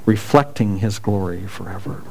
reflecting 0.07 0.79
his 0.79 0.99
glory 0.99 1.47
forever. 1.47 2.03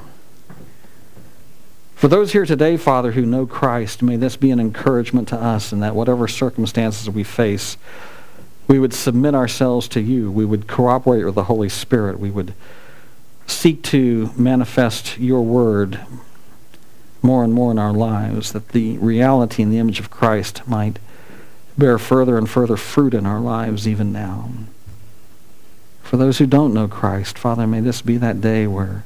For 1.95 2.09
those 2.09 2.33
here 2.33 2.45
today, 2.45 2.75
Father, 2.77 3.13
who 3.13 3.25
know 3.25 3.47
Christ, 3.47 4.03
may 4.03 4.17
this 4.17 4.35
be 4.35 4.51
an 4.51 4.59
encouragement 4.59 5.29
to 5.29 5.37
us 5.37 5.71
in 5.71 5.79
that 5.79 5.95
whatever 5.95 6.27
circumstances 6.27 7.09
we 7.09 7.23
face, 7.23 7.77
we 8.67 8.77
would 8.79 8.93
submit 8.93 9.33
ourselves 9.33 9.87
to 9.89 10.01
you. 10.01 10.29
We 10.29 10.45
would 10.45 10.67
cooperate 10.67 11.23
with 11.23 11.35
the 11.35 11.45
Holy 11.45 11.69
Spirit. 11.69 12.19
We 12.19 12.31
would 12.31 12.53
seek 13.47 13.81
to 13.83 14.31
manifest 14.35 15.17
your 15.17 15.41
word 15.41 15.99
more 17.21 17.43
and 17.43 17.53
more 17.53 17.71
in 17.71 17.79
our 17.79 17.93
lives, 17.93 18.51
that 18.51 18.69
the 18.69 18.97
reality 18.97 19.63
and 19.63 19.71
the 19.71 19.79
image 19.79 19.99
of 19.99 20.11
Christ 20.11 20.67
might 20.67 20.99
bear 21.77 21.97
further 21.97 22.37
and 22.37 22.49
further 22.49 22.77
fruit 22.77 23.13
in 23.13 23.25
our 23.25 23.39
lives 23.39 23.87
even 23.87 24.11
now. 24.11 24.49
For 26.06 26.18
those 26.18 26.38
who 26.38 26.45
don't 26.45 26.74
know 26.74 26.88
Christ, 26.88 27.36
Father, 27.36 27.66
may 27.66 27.80
this 27.80 28.03
be 28.03 28.16
that 28.18 28.39
day 28.39 28.68
where 28.68 29.03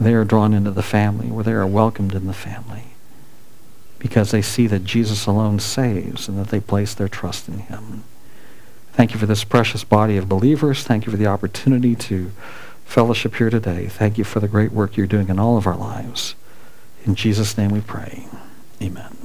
they 0.00 0.14
are 0.14 0.24
drawn 0.24 0.54
into 0.54 0.70
the 0.70 0.82
family, 0.82 1.30
where 1.30 1.44
they 1.44 1.52
are 1.52 1.66
welcomed 1.66 2.14
in 2.14 2.26
the 2.26 2.32
family, 2.32 2.84
because 3.98 4.30
they 4.30 4.40
see 4.40 4.66
that 4.66 4.84
Jesus 4.84 5.26
alone 5.26 5.60
saves 5.60 6.26
and 6.26 6.38
that 6.38 6.48
they 6.48 6.60
place 6.60 6.94
their 6.94 7.08
trust 7.08 7.46
in 7.46 7.58
him. 7.58 8.04
Thank 8.94 9.12
you 9.12 9.18
for 9.18 9.26
this 9.26 9.44
precious 9.44 9.84
body 9.84 10.16
of 10.16 10.26
believers. 10.26 10.82
Thank 10.82 11.04
you 11.04 11.12
for 11.12 11.18
the 11.18 11.26
opportunity 11.26 11.94
to 11.96 12.32
fellowship 12.86 13.34
here 13.34 13.50
today. 13.50 13.86
Thank 13.86 14.16
you 14.16 14.24
for 14.24 14.40
the 14.40 14.48
great 14.48 14.72
work 14.72 14.96
you're 14.96 15.06
doing 15.06 15.28
in 15.28 15.38
all 15.38 15.58
of 15.58 15.66
our 15.66 15.76
lives. 15.76 16.34
In 17.04 17.14
Jesus' 17.14 17.58
name 17.58 17.70
we 17.70 17.82
pray. 17.82 18.26
Amen. 18.80 19.23